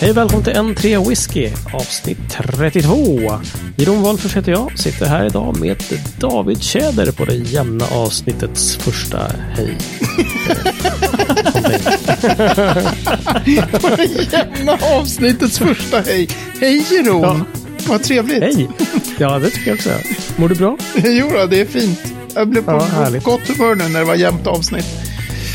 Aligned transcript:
Hej 0.00 0.12
välkommen 0.12 0.44
till 0.44 0.52
N3 0.52 1.08
Whisky, 1.08 1.50
avsnitt 1.72 2.18
32. 2.30 2.96
Jeroen 3.76 4.02
Wolffers 4.02 4.36
heter 4.36 4.52
jag, 4.52 4.78
sitter 4.78 5.06
här 5.06 5.26
idag 5.26 5.60
med 5.60 5.82
David 6.18 6.62
Tjäder 6.62 7.12
på 7.12 7.24
det 7.24 7.34
jämna 7.34 7.84
avsnittets 7.86 8.76
första 8.76 9.32
hej. 9.56 9.76
På 13.80 13.88
det 13.96 14.32
jämna 14.32 14.78
avsnittets 14.96 15.58
första 15.58 16.00
hej. 16.00 16.28
Hej 16.60 16.86
Jeroen! 16.90 17.22
Ja. 17.22 17.60
Vad 17.88 18.02
trevligt. 18.02 18.42
Hej! 18.42 18.68
Ja, 19.18 19.38
det 19.38 19.50
tycker 19.50 19.66
jag 19.70 19.74
också. 19.74 19.90
Mår 20.36 20.48
du 20.48 20.54
bra? 20.54 20.76
Jo 21.04 21.30
då, 21.34 21.46
det 21.46 21.60
är 21.60 21.64
fint. 21.66 22.00
Jag 22.34 22.48
blev 22.48 22.62
på 22.62 22.70
Ja, 22.70 22.80
härligt. 22.80 23.24
gott 23.24 23.48
humör 23.48 23.74
nu 23.74 23.88
när 23.88 23.98
det 23.98 24.04
var 24.06 24.14
jämnt 24.14 24.46
avsnitt. 24.46 24.86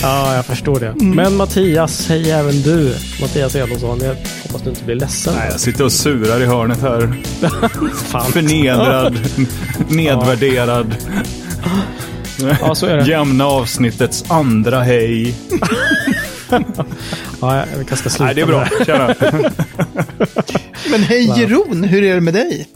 Ja, 0.03 0.35
jag 0.35 0.45
förstår 0.45 0.79
det. 0.79 0.95
Men 1.05 1.35
Mattias, 1.35 2.07
hej 2.09 2.31
även 2.31 2.61
du. 2.61 2.95
Mattias 3.21 3.55
Elofsson, 3.55 3.99
jag 4.03 4.15
hoppas 4.43 4.61
du 4.61 4.69
inte 4.69 4.83
blir 4.83 4.95
ledsen. 4.95 5.33
Nej, 5.37 5.47
jag 5.51 5.59
sitter 5.59 5.83
och 5.83 5.91
surar 5.91 6.41
i 6.41 6.45
hörnet 6.45 6.81
här. 6.81 7.13
Förnedrad, 8.31 9.19
nedvärderad. 9.89 10.95
Ja, 12.61 12.75
så 12.75 12.85
är 12.85 12.97
det. 12.97 13.05
Jämna 13.09 13.45
avsnittets 13.45 14.31
andra 14.31 14.81
hej. 14.81 15.35
Ja, 17.41 17.57
jag 17.57 17.87
kanske 17.87 17.95
ska 17.95 18.09
sluta 18.09 18.25
Nej, 18.25 18.35
det 18.35 18.41
är 18.41 18.45
bra. 18.45 18.67
Tjena. 18.85 19.15
Men 20.91 21.03
hej 21.03 21.33
Jeroen, 21.39 21.83
hur 21.83 22.03
är 22.03 22.15
det 22.15 22.21
med 22.21 22.33
dig? 22.33 22.67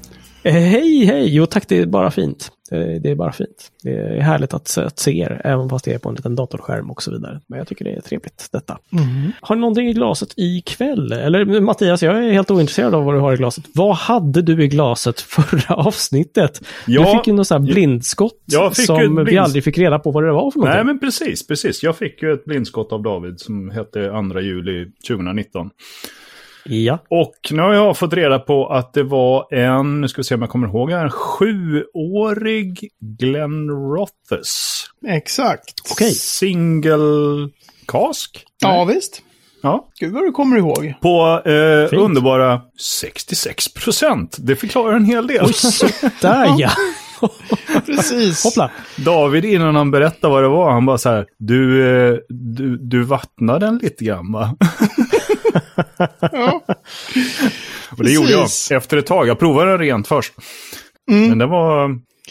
det. 0.43 0.51
Hej, 0.51 1.05
hej! 1.05 1.35
Jo 1.35 1.45
tack, 1.45 1.63
det 1.67 1.77
är 1.77 1.85
bara 1.85 2.11
fint. 2.11 2.51
Eh, 2.71 3.01
Det 3.01 3.11
är 3.11 3.15
bara 3.15 3.31
fint. 3.31 3.71
Det 3.83 3.91
är 3.91 4.21
härligt 4.21 4.53
att, 4.53 4.77
att 4.77 4.99
se 4.99 5.19
er, 5.19 5.41
även 5.43 5.69
fast 5.69 5.85
det 5.85 5.93
är 5.93 5.97
på 5.97 6.09
en 6.09 6.15
liten 6.15 6.35
datorskärm 6.35 6.91
och 6.91 7.03
så 7.03 7.11
vidare. 7.11 7.41
Men 7.47 7.57
jag 7.59 7.67
tycker 7.67 7.85
det 7.85 7.91
är 7.91 8.01
trevligt 8.01 8.49
detta. 8.51 8.77
Har 9.41 9.55
ni 9.55 9.59
någonting 9.59 9.87
i 9.89 9.93
glaset 9.93 10.29
ikväll? 10.35 11.11
Eller 11.11 11.61
Mattias, 11.61 12.03
jag 12.03 12.25
är 12.25 12.31
helt 12.31 12.51
ointresserad 12.51 12.95
av 12.95 13.03
vad 13.05 13.15
du 13.15 13.19
har 13.19 13.33
i 13.33 13.37
glaset. 13.37 13.65
Vad 13.73 13.95
hade 13.95 14.41
du 14.41 14.63
i 14.63 14.67
glaset 14.67 15.19
förra 15.21 15.75
avsnittet? 15.75 16.61
Ja, 16.87 17.11
du 17.11 17.17
fick 17.17 17.27
ju 17.27 17.33
något 17.33 17.47
sånt 17.47 17.67
här 17.67 17.73
blindskott 17.73 18.33
som 18.73 19.17
ett 19.19 19.27
vi 19.27 19.37
aldrig 19.37 19.63
fick 19.63 19.77
reda 19.77 19.99
på 19.99 20.11
vad 20.11 20.23
det 20.23 20.31
var 20.31 20.51
för 20.51 20.59
någonting. 20.59 20.75
Nej, 20.75 20.85
men 20.85 20.99
precis, 20.99 21.47
precis. 21.47 21.83
Jag 21.83 21.97
fick 21.97 22.21
ju 22.21 22.33
ett 22.33 22.45
blindskott 22.45 22.91
av 22.91 23.03
David 23.03 23.39
som 23.39 23.69
hette 23.69 24.09
2 24.31 24.39
juli 24.39 24.85
2019. 25.07 25.69
Ja. 26.69 26.99
Och 27.09 27.33
nu 27.51 27.61
har 27.61 27.73
jag 27.73 27.97
fått 27.97 28.13
reda 28.13 28.39
på 28.39 28.67
att 28.67 28.93
det 28.93 29.03
var 29.03 29.53
en, 29.53 30.01
nu 30.01 30.07
ska 30.07 30.21
vi 30.21 30.23
se 30.23 30.35
om 30.35 30.41
jag 30.41 30.49
kommer 30.49 30.67
ihåg 30.67 30.91
här, 30.91 31.09
sjuårig 31.09 32.89
Glenn 32.99 33.69
Rothes. 33.69 34.83
Exakt. 35.07 35.73
Okej. 35.91 36.11
Single 36.11 37.49
cask. 37.87 38.45
Ja, 38.61 38.85
visst. 38.85 39.21
Ja. 39.61 39.87
Gud 39.99 40.13
vad 40.13 40.23
du 40.23 40.31
kommer 40.31 40.57
ihåg. 40.57 40.93
På 41.01 41.41
eh, 41.45 41.99
underbara 41.99 42.61
66 42.79 43.73
procent. 43.73 44.37
Det 44.39 44.55
förklarar 44.55 44.95
en 44.95 45.05
hel 45.05 45.27
del. 45.27 45.47
Där 46.21 46.55
ja! 46.57 46.69
Precis. 47.85 48.43
Hoppla! 48.43 48.71
David 48.95 49.45
innan 49.45 49.75
han 49.75 49.91
berättade 49.91 50.33
vad 50.33 50.43
det 50.43 50.49
var, 50.49 50.71
han 50.71 50.85
bara 50.85 50.97
så 50.97 51.09
här, 51.09 51.25
du, 51.37 51.87
eh, 51.87 52.17
du, 52.29 52.77
du 52.77 53.03
vattnar 53.03 53.59
den 53.59 53.77
lite 53.77 54.05
grann 54.05 54.31
va? 54.31 54.55
Ja. 56.31 56.61
Och 57.97 58.03
det 58.03 58.11
gjorde 58.11 58.31
jag 58.31 58.47
efter 58.71 58.97
ett 58.97 59.05
tag. 59.05 59.27
Jag 59.27 59.39
provade 59.39 59.77
rent 59.77 60.07
först. 60.07 60.33
Men 61.29 61.37
det 61.37 61.45
var... 61.45 61.87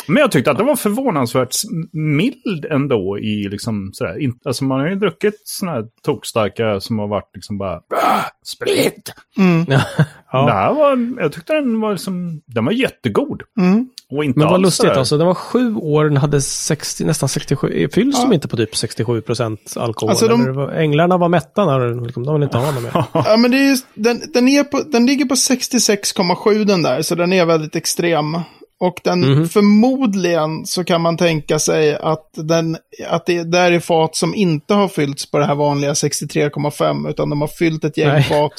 Men 0.08 0.16
jag 0.16 0.30
tyckte 0.32 0.50
att 0.50 0.58
det 0.58 0.64
var 0.64 0.76
förvånansvärt 0.76 1.54
mild 1.92 2.64
ändå 2.70 3.18
i 3.18 3.48
liksom 3.48 3.90
sådär. 3.92 4.16
Alltså 4.44 4.64
man 4.64 4.80
har 4.80 4.88
ju 4.88 4.94
druckit 4.94 5.34
sådana 5.44 5.76
här 5.76 5.86
tokstarka 6.04 6.80
som 6.80 6.98
har 6.98 7.08
varit 7.08 7.30
liksom 7.34 7.58
bara 7.58 7.74
"Ah, 7.76 8.22
sprit. 8.44 9.12
Det 9.66 9.84
Ja. 10.32 10.48
här 10.52 10.74
var, 10.74 11.20
jag 11.22 11.32
tyckte 11.32 11.52
den 11.54 11.80
var 11.80 11.92
liksom, 11.92 12.42
den 12.46 12.64
var 12.64 12.72
jättegod. 12.72 13.42
Mm. 13.60 13.88
Och 14.12 14.24
inte 14.24 14.38
Men 14.38 14.48
vad 14.48 14.60
lustigt 14.62 14.90
alltså, 14.90 15.18
den 15.18 15.26
var 15.26 15.34
sju 15.34 15.74
år, 15.76 16.04
den 16.04 16.16
hade 16.16 16.40
60, 16.40 17.04
nästan 17.04 17.28
67, 17.28 17.88
fylls 17.92 18.22
de 18.22 18.32
inte 18.32 18.48
på 18.48 18.56
typ 18.56 18.76
67 18.76 19.20
procent 19.20 19.74
alkohol? 19.76 20.10
Alltså, 20.10 20.28
de- 20.28 20.54
var, 20.54 20.68
änglarna 20.72 21.16
var 21.18 21.28
mätta 21.28 21.64
när 21.66 21.78
de 21.80 22.02
ville 22.02 22.44
inte 22.44 22.58
ha 22.58 22.70
något 22.70 22.82
mer. 22.82 23.04
Ja, 23.12 23.36
men 23.38 23.50
det 23.50 23.56
är 23.56 23.68
just, 23.68 23.86
den, 23.94 24.22
den, 24.34 24.48
är 24.48 24.64
på, 24.64 24.80
den 24.92 25.06
ligger 25.06 25.24
på 25.24 25.34
66,7 25.34 26.64
den 26.64 26.82
där, 26.82 27.02
så 27.02 27.14
den 27.14 27.32
är 27.32 27.44
väldigt 27.44 27.76
extrem. 27.76 28.34
Och 28.80 29.00
den, 29.04 29.20
Mhm. 29.20 29.48
förmodligen 29.48 30.66
så 30.66 30.84
kan 30.84 31.00
man 31.00 31.16
tänka 31.16 31.58
sig 31.58 31.94
att, 31.96 32.30
den, 32.34 32.76
att 33.08 33.26
det 33.26 33.44
där 33.44 33.72
är 33.72 33.80
fat 33.80 34.16
som 34.16 34.34
inte 34.34 34.74
har 34.74 34.88
fyllts 34.88 35.30
på 35.30 35.38
det 35.38 35.44
här 35.46 35.54
vanliga 35.54 35.92
63,5, 35.92 37.10
utan 37.10 37.30
de 37.30 37.40
har 37.40 37.48
fyllt 37.48 37.84
ett 37.84 37.96
gäng 37.98 38.08
Nej. 38.08 38.22
fat 38.22 38.52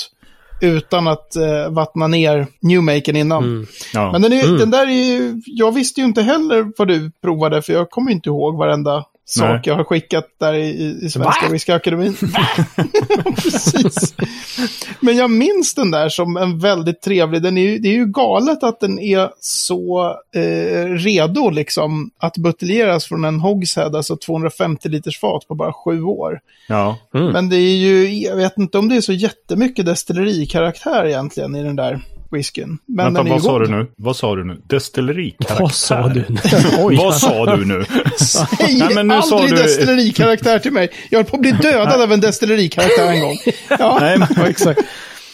utan 0.62 1.08
att 1.08 1.36
eh, 1.36 1.70
vattna 1.70 2.08
ner 2.08 2.48
Newmaken 2.62 3.16
innan. 3.16 3.44
Mm. 3.44 3.66
Ja. 3.94 4.12
Men 4.12 4.22
den, 4.22 4.34
är, 4.34 4.58
den 4.58 4.72
där 4.72 4.88
är 4.88 4.92
ju, 4.92 5.42
jag 5.46 5.72
visste 5.72 6.02
ju 6.02 6.08
inte 6.08 6.22
heller 6.22 6.72
vad 6.78 6.88
du 6.88 7.12
provade, 7.22 7.62
för 7.62 7.74
jag 7.74 7.90
kommer 7.90 8.10
ju 8.12 8.16
inte 8.16 8.30
ihåg 8.30 8.58
varenda 8.58 9.06
sak 9.30 9.50
Nej. 9.50 9.62
jag 9.64 9.76
har 9.76 9.84
skickat 9.84 10.26
där 10.40 10.54
i, 10.54 10.98
i, 11.02 11.10
Svenska? 11.10 11.50
Whiskyakademin. 11.52 12.18
Precis. 13.36 14.16
Men 15.00 15.18
jag 15.18 15.32
minns 15.32 15.74
den 15.76 15.92
där 15.92 16.10
som 16.10 16.38
en 16.38 16.60
väldigt 16.60 17.02
trevlig, 17.02 17.42
den 17.42 17.58
är 17.58 17.62
ju, 17.62 17.78
det 17.78 17.88
är 17.88 17.94
ju 17.94 18.06
galet 18.06 18.64
att 18.64 18.80
den 18.80 19.00
är 19.00 19.30
så 19.40 20.16
eh, 20.36 20.86
redo 20.86 21.50
liksom 21.50 22.12
att 22.18 22.38
buteljeras 22.38 23.06
från 23.06 23.26
en 23.26 23.40
hogshead, 23.40 23.96
alltså 23.96 24.18
250 24.18 24.90
liters 24.90 25.20
fat 25.20 25.48
på 25.48 25.56
bara 25.56 25.74
sju 25.74 26.04
år. 26.04 26.40
ja. 26.68 26.98
Mm. 27.14 27.32
Men 27.32 27.50
det 27.50 27.58
är 27.58 27.78
ju, 27.78 28.20
jag 28.20 28.36
vet 28.36 28.58
inte 28.58 28.78
om 28.78 28.90
det 28.90 28.96
är 28.96 29.02
så 29.02 29.14
jättemycket 29.14 29.86
destillerikaraktär 29.86 31.06
egentligen 31.06 31.56
i 31.56 31.64
den 31.64 31.76
där 31.76 32.02
whiskyn. 32.32 32.78
Men 32.86 33.14
Vänta, 33.14 33.30
vad 33.34 33.44
sa 33.44 33.52
god. 33.58 33.62
du 33.62 33.76
nu? 33.76 33.88
Vad 33.98 34.16
sa 34.16 34.36
du 34.36 34.44
nu? 34.44 34.62
Destillerikaraktär? 34.68 35.60
Vad 35.64 35.74
sa 35.74 36.08
du? 36.08 36.26
Oj. 36.80 36.96
Vad 36.96 37.16
sa 37.16 37.56
du 37.56 37.66
nu? 37.66 37.86
Säg 38.20 38.78
Nej, 38.80 38.96
men 38.96 39.08
nu 39.08 39.22
sa 39.22 39.36
aldrig 39.40 39.60
du- 39.60 39.64
destillerikaraktär 39.64 40.60
till 40.60 40.72
mig. 40.72 40.90
Jag 41.10 41.20
höll 41.20 41.26
på 41.26 41.36
att 41.36 41.42
bli 41.42 41.52
dödad 41.52 42.02
av 42.02 42.12
en 42.12 42.20
destillerikaraktär 42.22 43.12
en 43.12 43.22
gång. 43.22 43.38
Ja. 43.80 43.98
Nej, 44.02 44.18
men, 44.20 44.28
Ja, 44.36 44.48
exakt. 44.50 44.80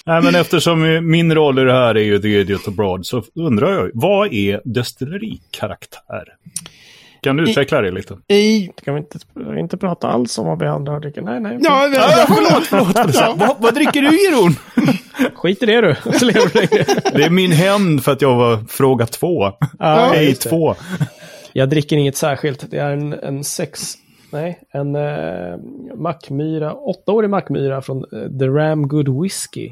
nej, 0.06 0.22
men 0.22 0.36
eftersom 0.36 1.10
min 1.12 1.36
roll 1.36 1.60
i 1.60 1.64
det 1.64 1.74
här 1.74 1.96
är 1.96 2.04
ju 2.04 2.20
The 2.22 2.28
Idiot 2.40 2.68
Abroad 2.68 3.06
så 3.06 3.24
undrar 3.36 3.72
jag, 3.74 3.92
vad 3.94 4.34
är 4.34 4.62
destillerikaraktär? 4.66 6.24
Kan 7.24 7.38
du 7.38 7.44
utveckla 7.50 7.82
det 7.82 7.92
lite? 7.92 8.18
I, 8.28 8.70
Kan 8.84 8.94
vi 8.94 9.00
inte, 9.00 9.20
inte 9.60 9.78
prata 9.78 10.08
alls 10.08 10.38
om 10.38 10.46
vad 10.46 10.60
vi 10.60 10.66
andra 10.66 11.00
dricker? 11.00 11.22
Nej, 11.22 11.40
nej. 11.40 11.58
ja, 11.62 11.88
ja, 11.88 12.06
ja, 12.18 12.26
förlåt, 12.28 12.68
förlåt. 12.68 13.16
Ja. 13.16 13.36
vad, 13.38 13.56
vad 13.60 13.74
dricker 13.74 14.02
du, 14.02 14.26
Jeroen? 14.26 14.56
Skit 15.36 15.64
i 15.64 15.66
det 15.66 15.82
du. 15.82 15.88
Det 17.14 17.24
är 17.24 17.30
min 17.30 17.52
hämnd 17.52 18.04
för 18.04 18.12
att 18.12 18.22
jag 18.22 18.36
var 18.36 18.58
fråga 18.68 19.06
två. 19.06 19.52
Ja, 19.80 20.10
Nej, 20.12 20.36
två. 20.36 20.76
Jag 21.54 21.70
dricker 21.70 21.98
inget 21.98 22.18
särskilt. 22.18 22.72
Det 22.72 22.78
är 22.78 22.92
en, 22.92 23.14
en 23.14 23.44
sex... 23.44 23.94
Nej, 24.32 24.60
en 24.72 24.96
eh, 24.96 25.58
Mackmyra, 25.96 26.74
åttaårig 26.74 27.30
Mackmyra 27.30 27.82
från 27.82 27.98
eh, 27.98 28.40
The 28.40 28.46
Ram 28.48 28.88
Good 28.88 29.22
Whiskey. 29.22 29.72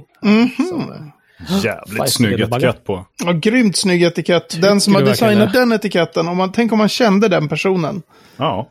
Som, 0.70 0.80
eh, 0.80 1.02
Jävligt 1.64 2.10
snygg 2.10 2.40
etikett 2.40 2.84
på. 2.86 3.06
Ja, 3.26 3.32
grymt 3.32 3.78
snygg 3.78 4.04
etikett. 4.04 4.62
Den 4.62 4.82
som 4.82 4.96
har 4.96 5.02
designat 5.02 5.54
den 5.54 5.72
etiketten, 5.72 6.28
om 6.28 6.38
man, 6.38 6.52
tänk 6.52 6.72
om 6.72 6.78
man 6.78 6.90
kände 6.90 7.28
den 7.28 7.48
personen. 7.50 8.02
Ja, 8.38 8.70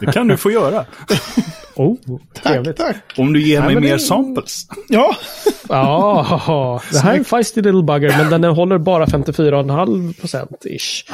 det 0.00 0.12
kan 0.12 0.28
du 0.28 0.36
få 0.36 0.50
göra. 0.50 0.84
oh, 1.74 1.96
Tack, 2.34 2.42
trevligt. 2.44 2.76
tack. 2.76 2.96
Om 3.16 3.32
du 3.32 3.42
ger 3.42 3.60
mig 3.60 3.74
men 3.74 3.82
mer 3.82 3.92
det- 3.92 3.98
samples. 3.98 4.66
Ja, 4.88 5.16
Ja, 5.68 6.80
det 6.92 6.98
här 6.98 7.12
är 7.14 7.18
en 7.18 7.24
feisty 7.24 7.62
little 7.62 7.82
bugger, 7.82 8.30
men 8.30 8.42
den 8.42 8.52
håller 8.54 8.78
bara 8.78 9.06
54,5 9.06 10.20
procent 10.20 10.50
ish. 10.64 11.04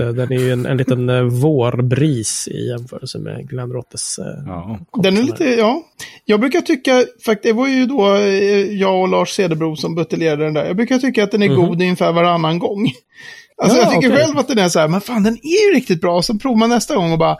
Eh, 0.00 0.08
den 0.08 0.32
är 0.32 0.38
ju 0.38 0.52
en, 0.52 0.66
en 0.66 0.76
liten 0.76 1.08
eh, 1.10 1.22
vårbris 1.22 2.48
i 2.48 2.68
jämförelse 2.68 3.18
med 3.18 3.48
Glenn 3.48 3.72
Rottes. 3.72 4.18
eh, 4.18 4.24
Ja. 4.46 4.78
den 5.02 5.16
är 5.16 5.22
lite, 5.22 5.44
ja. 5.44 5.82
Jag 6.24 6.40
brukar 6.40 6.60
tycka, 6.60 7.04
faktiskt, 7.26 7.42
det 7.42 7.52
var 7.52 7.68
ju 7.68 7.86
då 7.86 8.14
eh, 8.14 8.72
jag 8.80 9.00
och 9.02 9.08
Lars 9.08 9.30
Cederbro 9.30 9.76
som 9.76 9.94
buteljerade 9.94 10.44
den 10.44 10.54
där. 10.54 10.64
Jag 10.64 10.76
brukar 10.76 10.98
tycka 10.98 11.24
att 11.24 11.30
den 11.30 11.42
är 11.42 11.48
god 11.48 11.82
ungefär 11.82 12.12
varannan 12.12 12.58
gång. 12.58 12.92
Alltså 13.62 13.76
Ja, 13.78 13.82
jag 13.82 13.92
tycker 13.94 14.08
okej. 14.14 14.24
själv 14.24 14.38
att 14.38 14.48
den 14.48 14.58
är 14.58 14.68
så 14.68 14.78
här, 14.78 14.88
men 14.88 15.00
fan 15.00 15.22
den 15.22 15.32
är 15.42 15.68
ju 15.70 15.74
riktigt 15.76 16.00
bra. 16.00 16.22
Så 16.22 16.38
provar 16.38 16.56
man 16.56 16.68
nästa 16.70 16.96
gång 16.96 17.12
och 17.12 17.18
bara, 17.18 17.36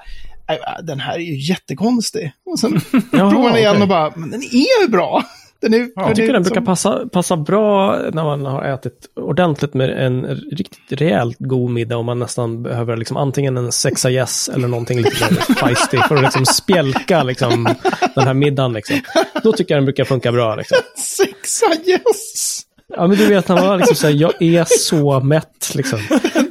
"Nej, 0.49 0.59
va, 0.61 0.83
den 0.83 1.01
här 1.01 1.15
är 1.15 1.19
ju 1.21 1.49
jättekonstig. 1.49 2.33
Och 2.47 2.59
sen 2.59 2.81
Jaha, 3.13 3.31
provar 3.31 3.49
man 3.51 3.57
igen 3.59 3.71
okej. 3.71 3.83
och 3.83 3.89
bara, 3.89 4.13
men 4.17 4.31
den 4.31 4.41
är 4.43 4.83
ju 4.83 4.89
bra. 4.89 5.23
Den 5.65 5.75
är, 5.75 5.89
Jag 5.97 6.17
tycker 6.17 6.33
den 6.33 6.43
brukar 6.43 6.61
passa, 6.61 7.09
passa 7.13 7.37
bra 7.37 7.99
när 8.13 8.25
man 8.25 8.47
har 8.47 8.65
ätit 8.65 9.09
ordentligt 9.17 9.75
med 9.75 9.91
en 10.07 10.27
riktigt 10.37 11.01
rejält 11.01 11.37
god 11.39 11.71
middag 11.71 11.97
och 11.97 12.05
man 12.05 12.19
nästan 12.19 12.63
behöver 12.63 12.97
liksom 12.97 13.17
antingen 13.17 13.57
en 13.57 13.73
sexa 13.73 14.11
yes 14.11 14.49
eller 14.49 14.69
någonting 14.69 14.99
lite 14.99 15.25
mer 15.25 15.55
feisty 15.55 15.99
för 15.99 16.17
att 16.17 16.23
liksom 16.23 16.47
spjälka 16.47 17.23
liksom 17.23 17.69
den 18.15 18.27
här 18.27 18.35
middagen. 18.35 18.73
Liksom. 18.73 19.01
Då 19.43 19.53
tycker 19.53 19.75
jag 19.75 19.79
den 19.79 19.85
brukar 19.85 20.05
funka 20.05 20.33
bra. 20.33 20.57
Liksom. 20.57 20.79
Sexa 20.97 21.67
yes! 21.87 22.63
Ja, 22.89 23.07
men 23.07 23.17
du 23.17 23.27
vet 23.27 23.49
när 23.49 23.57
man 23.57 23.67
har 23.67 23.77
liksom 23.77 23.97
säger 23.97 24.21
jag 24.21 24.43
är 24.43 24.65
så 24.69 25.21
mätt. 25.21 25.75
Liksom. 25.75 25.99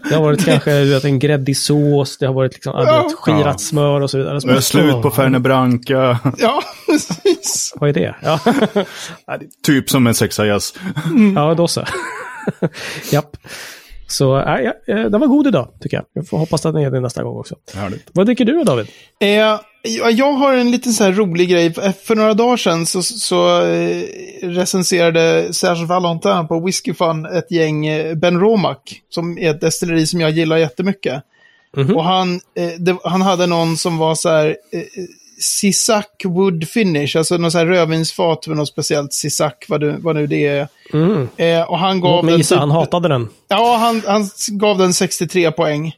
Det 0.10 0.16
har 0.16 0.22
varit 0.22 0.46
kanske 0.46 0.80
du 0.80 0.90
vet, 0.90 1.04
en 1.04 1.20
gräddig 1.20 1.58
sås, 1.58 2.18
det 2.18 2.26
har 2.26 2.34
varit 2.34 2.54
liksom, 2.54 2.74
ja. 2.76 3.10
skirat 3.18 3.62
smör 3.62 4.02
och 4.02 4.10
så 4.10 4.18
vidare. 4.18 4.42
Så 4.42 4.62
slut 4.62 4.92
på 4.92 5.08
åh. 5.08 5.16
Fernet 5.16 5.42
Branca. 5.42 6.20
Ja, 6.38 6.64
precis. 6.86 7.74
Vad 7.76 7.90
är 7.90 7.94
det? 7.94 8.16
Ja, 8.22 8.40
Typ 9.66 9.90
som 9.90 10.08
en 10.08 10.14
sexajazz. 10.14 10.74
ja 11.36 11.54
då 11.54 11.68
så. 11.68 11.86
Japp. 13.12 13.38
Så 14.14 14.38
äh, 14.38 14.62
ja, 14.62 14.74
eh, 14.88 15.06
den 15.10 15.22
var 15.22 15.28
god 15.28 15.48
idag, 15.48 15.68
tycker 15.82 15.98
jag. 15.98 16.06
Jag 16.14 16.28
får 16.28 16.38
hoppas 16.38 16.66
att 16.66 16.74
den 16.74 16.84
är 16.84 16.92
det 16.92 17.00
nästa 17.00 17.24
gång 17.24 17.38
också. 17.38 17.56
Härligt. 17.74 18.10
Vad 18.12 18.26
dricker 18.26 18.46
du 18.46 18.54
då, 18.54 18.64
David? 18.64 18.88
Eh, 19.20 19.30
ja, 19.30 19.62
jag 20.12 20.34
har 20.34 20.54
en 20.54 20.72
liten 20.72 20.94
så 20.94 21.04
här 21.04 21.12
rolig 21.12 21.50
grej. 21.50 21.74
För 22.04 22.16
några 22.16 22.34
dagar 22.34 22.58
sedan 22.58 22.86
så, 22.86 23.04
så 23.04 23.62
eh, 23.62 24.04
recenserade 24.42 25.54
Serge 25.54 25.86
Valentin 25.86 26.48
på 26.48 26.60
Whiskey 26.60 26.94
Fun 26.94 27.26
ett 27.26 27.52
gäng 27.52 27.86
eh, 27.86 28.16
Ben 28.16 28.40
Romac, 28.40 28.78
som 29.10 29.38
är 29.38 29.50
ett 29.50 29.62
destilleri 29.62 30.06
som 30.06 30.22
jag 30.22 30.32
gillar 30.32 30.58
jättemycket. 30.58 31.24
Och 31.96 32.04
han, 32.04 32.34
eh, 32.56 32.72
det, 32.80 32.98
han 33.04 33.22
hade 33.22 33.48
någon 33.48 33.78
som 33.78 33.98
var 33.98 34.16
så 34.16 34.30
här, 34.30 34.48
eh, 34.48 34.82
Sisak 35.40 36.22
Wood 36.26 36.68
Finish, 36.68 37.18
alltså 37.18 37.38
någon 37.38 37.52
så 37.52 37.58
här 37.58 37.66
rödvinsfat 37.66 38.48
med 38.48 38.58
något 38.58 38.68
speciellt 38.68 39.14
Sisak, 39.14 39.66
vad, 39.70 39.82
du, 39.82 39.96
vad 40.00 40.16
nu 40.16 40.28
det 40.28 40.48
är. 40.48 40.68
Mm. 40.94 41.30
Eh, 41.38 41.62
och 41.62 41.80
han 41.80 42.02
gav 42.02 42.12
Låt 42.12 42.26
mig 42.26 42.32
den 42.32 42.38
gissa, 42.38 42.56
typ- 42.56 42.60
han 42.60 42.72
hatade 42.72 43.08
den. 43.08 43.30
Ja, 43.48 43.78
han, 43.78 44.02
han 44.08 44.30
gav 44.48 44.78
den 44.78 44.94
63 44.94 45.52
poäng. 45.52 45.94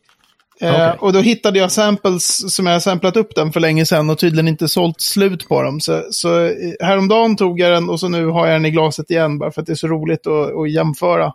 Eh, 0.61 0.73
Okej. 0.73 0.93
Och 0.99 1.13
då 1.13 1.19
hittade 1.19 1.59
jag 1.59 1.71
samples 1.71 2.55
som 2.55 2.65
jag 2.65 2.81
samplat 2.81 3.17
upp 3.17 3.35
den 3.35 3.51
för 3.51 3.59
länge 3.59 3.85
sedan 3.85 4.09
och 4.09 4.19
tydligen 4.19 4.47
inte 4.47 4.67
sålt 4.67 5.01
slut 5.01 5.47
på 5.47 5.61
dem. 5.61 5.81
Så, 5.81 6.03
så 6.09 6.45
eh, 6.45 6.51
häromdagen 6.79 7.35
tog 7.35 7.59
jag 7.59 7.71
den 7.71 7.89
och 7.89 7.99
så 7.99 8.09
nu 8.09 8.25
har 8.25 8.47
jag 8.47 8.55
den 8.55 8.65
i 8.65 8.71
glaset 8.71 9.11
igen 9.11 9.37
bara 9.37 9.51
för 9.51 9.61
att 9.61 9.67
det 9.67 9.73
är 9.73 9.75
så 9.75 9.87
roligt 9.87 10.27
att, 10.27 10.55
att 10.55 10.71
jämföra. 10.71 11.33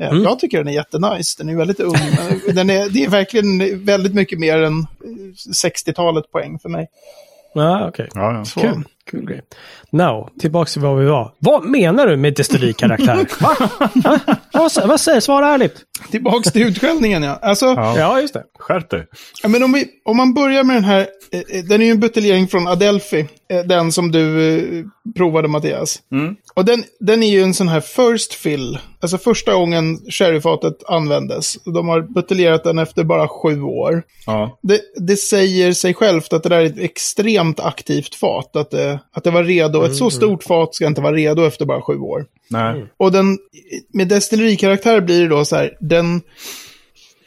Eh, 0.00 0.08
Mm. 0.10 0.22
Jag 0.22 0.38
tycker 0.38 0.58
den 0.58 0.68
är 0.68 0.72
jättenice, 0.72 1.34
den 1.38 1.48
är 1.48 1.56
väldigt 1.56 1.80
ung. 1.80 1.94
den 2.54 2.70
är, 2.70 2.88
det 2.88 3.04
är 3.04 3.08
verkligen 3.08 3.84
väldigt 3.84 4.14
mycket 4.14 4.38
mer 4.38 4.62
än 4.62 4.78
eh, 4.78 4.86
60-talet 5.64 6.32
poäng 6.32 6.58
för 6.58 6.68
mig. 6.68 6.86
Ja, 7.54 7.88
okej. 7.88 8.08
Ja, 8.14 8.32
ja. 8.34 8.44
Så. 8.44 8.60
Kul. 8.60 8.84
Kul 9.10 9.26
grej. 9.26 9.40
Now, 9.90 10.30
tillbaks 10.40 10.72
till 10.72 10.82
vad 10.82 10.98
vi 10.98 11.06
var. 11.06 11.32
Vad 11.38 11.64
menar 11.64 12.06
du 12.06 12.16
med 12.16 12.34
destillerikaraktär? 12.34 13.26
Va? 13.40 13.56
Va? 13.94 14.20
Vad, 14.52 14.88
vad 14.88 15.00
säger 15.00 15.20
Svara 15.20 15.48
ärligt. 15.48 15.76
Tillbaks 16.10 16.52
till 16.52 16.62
utskällningen 16.62 17.22
ja. 17.22 17.38
Alltså, 17.42 17.66
Ja. 17.66 17.98
Ja, 17.98 18.20
just 18.20 18.34
det. 18.34 18.44
Skärp 18.58 18.90
dig. 18.90 19.06
Ja, 19.42 19.48
men 19.48 19.62
om, 19.62 19.72
vi, 19.72 19.86
om 20.04 20.16
man 20.16 20.34
börjar 20.34 20.64
med 20.64 20.76
den 20.76 20.84
här, 20.84 21.06
eh, 21.32 21.40
eh, 21.58 21.64
den 21.64 21.80
är 21.80 21.84
ju 21.84 21.90
en 21.90 22.00
buteljering 22.00 22.48
från 22.48 22.66
Adelphi, 22.68 23.20
eh, 23.20 23.26
den 23.64 23.92
som 23.92 24.12
du 24.12 24.40
eh, 24.58 24.84
provade 25.16 25.48
Mattias. 25.48 26.02
Och 26.54 26.64
den, 26.64 26.84
den 27.00 27.22
är 27.22 27.30
ju 27.30 27.42
en 27.42 27.54
sån 27.54 27.68
här 27.68 27.80
first 27.80 28.34
fill, 28.34 28.78
alltså 29.00 29.18
första 29.18 29.54
gången 29.54 29.98
sherryfatet 30.10 30.82
användes. 30.86 31.64
De 31.64 31.88
har 31.88 32.00
buteljerat 32.00 32.64
den 32.64 32.78
efter 32.78 33.04
bara 33.04 33.28
sju 33.28 33.62
år. 33.62 34.02
Ja. 34.26 34.58
Det, 34.62 34.80
det 34.96 35.16
säger 35.16 35.72
sig 35.72 35.94
självt 35.94 36.32
att 36.32 36.42
det 36.42 36.48
där 36.48 36.60
är 36.60 36.64
ett 36.64 36.78
extremt 36.78 37.60
aktivt 37.60 38.14
fat, 38.14 38.56
att 38.56 38.70
det, 38.70 39.00
att 39.12 39.24
det 39.24 39.30
var 39.30 39.44
redo. 39.44 39.82
Ett 39.84 39.96
så 39.96 40.10
stort 40.10 40.44
fat 40.44 40.74
ska 40.74 40.86
inte 40.86 41.00
vara 41.00 41.14
redo 41.14 41.44
efter 41.44 41.66
bara 41.66 41.82
sju 41.82 41.98
år. 41.98 42.26
Nej. 42.50 42.86
Och 42.96 43.12
den, 43.12 43.38
med 43.92 44.08
destillerikaraktär 44.08 45.00
blir 45.00 45.22
det 45.22 45.28
då 45.28 45.44
så 45.44 45.56
här, 45.56 45.76
den, 45.80 46.22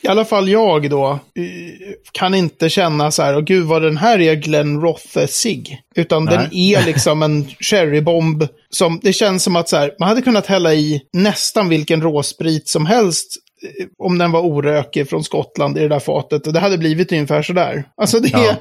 i 0.03 0.07
alla 0.07 0.25
fall 0.25 0.49
jag 0.49 0.89
då, 0.89 1.19
kan 2.11 2.33
inte 2.35 2.69
känna 2.69 3.11
så 3.11 3.21
här, 3.23 3.35
och 3.35 3.45
gud 3.45 3.65
vad 3.65 3.81
den 3.81 3.97
här 3.97 4.19
är 4.21 4.35
Glen 4.35 4.81
Rothe 4.81 5.27
sig. 5.27 5.81
Utan 5.95 6.25
den 6.25 6.53
är 6.53 6.85
liksom 6.85 7.23
en 7.23 7.47
cherrybomb 7.59 8.47
som, 8.69 8.99
det 9.03 9.13
känns 9.13 9.43
som 9.43 9.55
att 9.55 9.69
så 9.69 9.77
här, 9.77 9.91
man 9.99 10.09
hade 10.09 10.21
kunnat 10.21 10.47
hälla 10.47 10.73
i 10.73 11.01
nästan 11.13 11.69
vilken 11.69 12.01
råsprit 12.01 12.67
som 12.69 12.85
helst 12.85 13.37
eh, 13.79 13.85
om 13.97 14.17
den 14.17 14.31
var 14.31 14.41
orökig 14.41 15.09
från 15.09 15.23
Skottland 15.23 15.77
i 15.77 15.81
det 15.81 15.87
där 15.87 15.99
fatet. 15.99 16.47
Och 16.47 16.53
det 16.53 16.59
hade 16.59 16.77
blivit 16.77 17.11
ungefär 17.11 17.41
så 17.41 17.53
där. 17.53 17.83
Alltså 17.97 18.19
det 18.19 18.33
är, 18.33 18.45
Ja. 18.45 18.55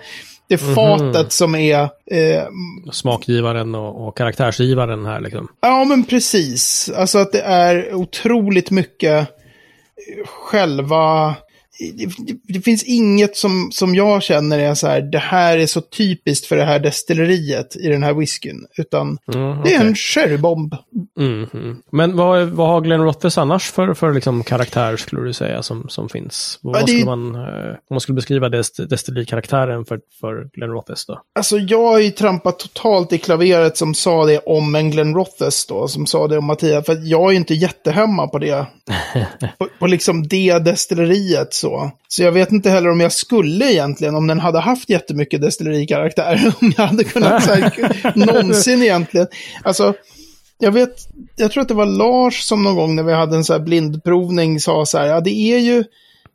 det 0.48 0.54
är 0.54 0.74
fatet 0.74 1.32
som 1.32 1.54
är 1.54 1.82
eh, 2.10 2.42
Smakgivaren 2.92 3.74
och, 3.74 4.08
och 4.08 4.16
karaktärsgivaren 4.16 5.06
här 5.06 5.20
liksom. 5.20 5.48
Ja, 5.60 5.84
men 5.84 6.04
precis. 6.04 6.90
Alltså 6.96 7.18
att 7.18 7.32
det 7.32 7.40
är 7.40 7.94
otroligt 7.94 8.70
mycket 8.70 9.28
själva... 10.26 11.34
Det, 11.80 12.34
det, 12.54 12.60
finns 12.60 12.82
inget 12.82 13.36
som, 13.36 13.70
som 13.72 13.94
jag 13.94 14.22
känner 14.22 14.58
är 14.58 14.74
så 14.74 14.86
här, 14.86 15.02
det 15.02 15.18
här 15.18 15.58
är 15.58 15.66
så 15.66 15.80
typiskt 15.80 16.46
för 16.46 16.56
det 16.56 16.64
här 16.64 16.78
destilleriet 16.78 17.76
i 17.76 17.88
den 17.88 18.02
här 18.02 18.14
whiskyn. 18.14 18.66
Utan 18.76 19.18
Mm, 19.34 19.62
det 19.64 19.74
är 19.74 19.80
en 19.80 19.94
sherrybomb. 19.94 20.76
Mm, 21.18 21.46
mm. 21.54 21.82
Men 21.90 22.16
vad, 22.16 22.48
vad 22.48 22.68
har 22.68 22.80
Glenn 22.80 23.02
Rothes 23.02 23.38
annars 23.38 23.70
för, 23.70 23.94
för 23.94 24.12
liksom 24.12 24.44
karaktär 24.44 24.96
skulle 24.96 25.22
du 25.22 25.32
säga 25.32 25.62
som, 25.62 25.88
som 25.88 26.08
finns? 26.08 26.58
Vad, 26.62 26.76
Ja, 26.76 26.80
det 26.80 26.86
skulle 26.86 27.04
man, 27.04 27.34
eh, 27.34 27.70
om 27.70 27.76
man 27.90 28.00
skulle 28.00 28.16
beskriva 28.16 28.48
dest, 28.48 28.90
destillerikaraktären 28.90 29.84
för, 29.84 30.00
för 30.20 30.48
Glenn 30.52 30.70
Rothes 30.70 31.06
då? 31.06 31.20
Alltså 31.34 31.58
jag 31.58 31.88
har 31.88 31.98
ju 31.98 32.10
trampat 32.10 32.58
totalt 32.58 33.12
i 33.12 33.18
klaveret 33.18 33.76
som 33.76 33.94
sa 33.94 34.26
det 34.26 34.38
om 34.38 34.74
en 34.74 34.90
Glenn 34.90 35.14
Rothes 35.14 35.66
då, 35.66 35.88
som 35.88 36.06
sa 36.06 36.28
det 36.28 36.38
om 36.38 36.44
Mattias. 36.44 36.86
För 36.86 36.98
jag 37.02 37.26
är 37.26 37.30
ju 37.30 37.36
inte 37.36 37.54
jättehemma 37.54 38.26
på 38.26 38.38
det. 38.38 38.66
på, 39.58 39.68
på 39.78 39.86
liksom 39.86 40.28
det 40.28 40.58
destilleriet 40.58 41.54
så. 41.54 41.69
Så 42.08 42.22
jag 42.22 42.32
vet 42.32 42.52
inte 42.52 42.70
heller 42.70 42.90
om 42.90 43.00
jag 43.00 43.12
skulle 43.12 43.72
egentligen, 43.72 44.14
om 44.14 44.26
den 44.26 44.40
hade 44.40 44.60
haft 44.60 44.90
jättemycket 44.90 45.40
destillerikaraktär, 45.40 46.54
om 46.60 46.72
jag 46.76 46.86
hade 46.86 47.04
kunnat 47.04 47.44
så 47.44 47.54
här, 47.54 48.12
någonsin 48.26 48.82
egentligen. 48.82 49.26
Alltså, 49.62 49.94
jag 50.58 50.72
vet, 50.72 50.94
jag 51.36 51.52
tror 51.52 51.62
att 51.62 51.68
det 51.68 51.74
var 51.74 51.86
Lars 51.86 52.42
som 52.42 52.62
någon 52.62 52.76
gång 52.76 52.96
när 52.96 53.02
vi 53.02 53.12
hade 53.12 53.36
en 53.36 53.44
så 53.44 53.52
här 53.52 53.60
blindprovning 53.60 54.60
sa 54.60 54.86
så 54.86 54.98
här, 54.98 55.06
ja 55.06 55.20
det 55.20 55.30
är 55.30 55.58
ju, 55.58 55.84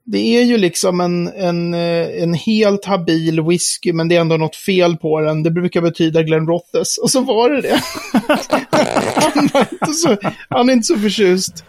det 0.05 0.37
är 0.37 0.43
ju 0.43 0.57
liksom 0.57 1.01
en, 1.01 1.27
en, 1.27 1.73
eh, 1.73 2.23
en 2.23 2.33
helt 2.33 2.85
habil 2.85 3.41
whisky, 3.41 3.93
men 3.93 4.07
det 4.07 4.15
är 4.15 4.21
ändå 4.21 4.37
något 4.37 4.55
fel 4.55 4.97
på 4.97 5.19
den. 5.19 5.43
Det 5.43 5.51
brukar 5.51 5.81
betyda 5.81 6.23
Glenn 6.23 6.47
Rothes. 6.47 6.97
Och 6.97 7.11
så 7.11 7.21
var 7.21 7.49
det 7.49 7.61
det. 7.61 7.81
han, 9.53 9.65
inte 9.71 9.93
så, 9.93 10.17
han 10.49 10.69
är 10.69 10.73
inte 10.73 10.87
så 10.87 10.97
förtjust. 10.97 11.63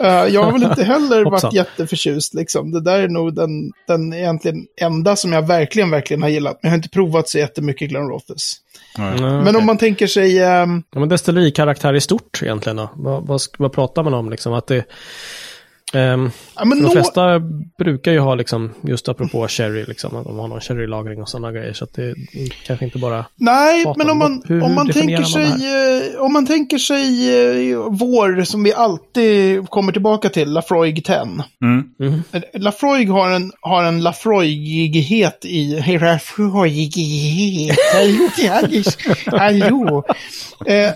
Eh, 0.00 0.26
jag 0.34 0.42
har 0.42 0.52
väl 0.52 0.62
inte 0.62 0.84
heller 0.84 1.24
varit 1.30 1.52
jätteförtjust. 1.54 2.34
Liksom. 2.34 2.70
Det 2.72 2.80
där 2.80 2.98
är 2.98 3.08
nog 3.08 3.34
den, 3.34 3.72
den 3.86 4.12
egentligen 4.12 4.66
enda 4.80 5.16
som 5.16 5.32
jag 5.32 5.46
verkligen, 5.46 5.90
verkligen 5.90 6.22
har 6.22 6.28
gillat. 6.28 6.58
Men 6.62 6.68
jag 6.68 6.70
har 6.70 6.76
inte 6.76 6.88
provat 6.88 7.28
så 7.28 7.38
jättemycket 7.38 7.88
Glenn 7.90 8.08
Rothes. 8.08 8.52
Mm, 8.98 9.20
Men 9.22 9.42
okej. 9.42 9.56
om 9.56 9.66
man 9.66 9.78
tänker 9.78 10.06
sig... 10.06 10.42
ehm, 10.42 10.82
Ja, 10.94 11.00
men 11.00 11.08
destillerikaraktär 11.08 11.94
i 11.94 12.00
stort 12.00 12.40
egentligen 12.42 12.76
då? 12.76 12.90
Vad, 12.94 13.26
vad, 13.26 13.40
vad 13.58 13.72
pratar 13.72 14.02
man 14.02 14.14
om 14.14 14.30
liksom? 14.30 14.52
Att 14.52 14.66
det, 14.66 14.84
ehm, 15.94 16.30
ja, 16.56 16.64
men 16.64 16.82
de 16.82 16.90
flesta 16.90 17.40
brukar 17.78 18.12
ju 18.12 18.18
ha 18.18 18.34
liksom, 18.34 18.70
just 18.82 19.08
apropå 19.08 19.48
sherry, 19.48 19.84
liksom, 19.88 20.16
att 20.16 20.24
de 20.24 20.38
har 20.38 20.48
någon 20.48 20.60
sherrylagring 20.60 21.22
och 21.22 21.28
sådana 21.28 21.52
grejer. 21.52 21.72
Så 21.72 21.84
att 21.84 21.94
det 21.94 22.02
är 22.04 22.14
kanske 22.66 22.84
inte 22.84 22.98
bara... 22.98 23.24
Nej, 23.36 23.84
men 23.96 24.10
om 24.10 24.10
om 24.10 24.18
man, 24.18 24.42
hur- 24.46 24.62
om 24.62 24.68
hur 24.68 24.74
man 24.74 24.88
tänker 24.92 25.18
man 25.18 25.26
sig, 25.26 25.44
eh, 25.44 26.20
om 26.20 26.32
man 26.32 26.46
tänker 26.46 26.78
sig 26.78 27.30
eh, 27.72 27.78
vår, 27.90 28.44
som 28.44 28.62
vi 28.64 28.72
alltid 28.74 29.68
kommer 29.70 29.92
tillbaka 29.92 30.28
till, 30.28 30.52
Lafroig 30.52 31.04
10. 31.04 31.16
Mm. 31.62 32.22
Eh, 32.32 32.42
Lafroig 32.54 33.08
har 33.10 33.30
en, 33.30 33.52
har 33.60 33.84
en 33.84 34.02
Lafroigighet 34.02 35.44
i... 35.44 35.74
Lafroigighet. 36.00 37.78
Hallå. 39.26 40.04
Eh, 40.66 40.90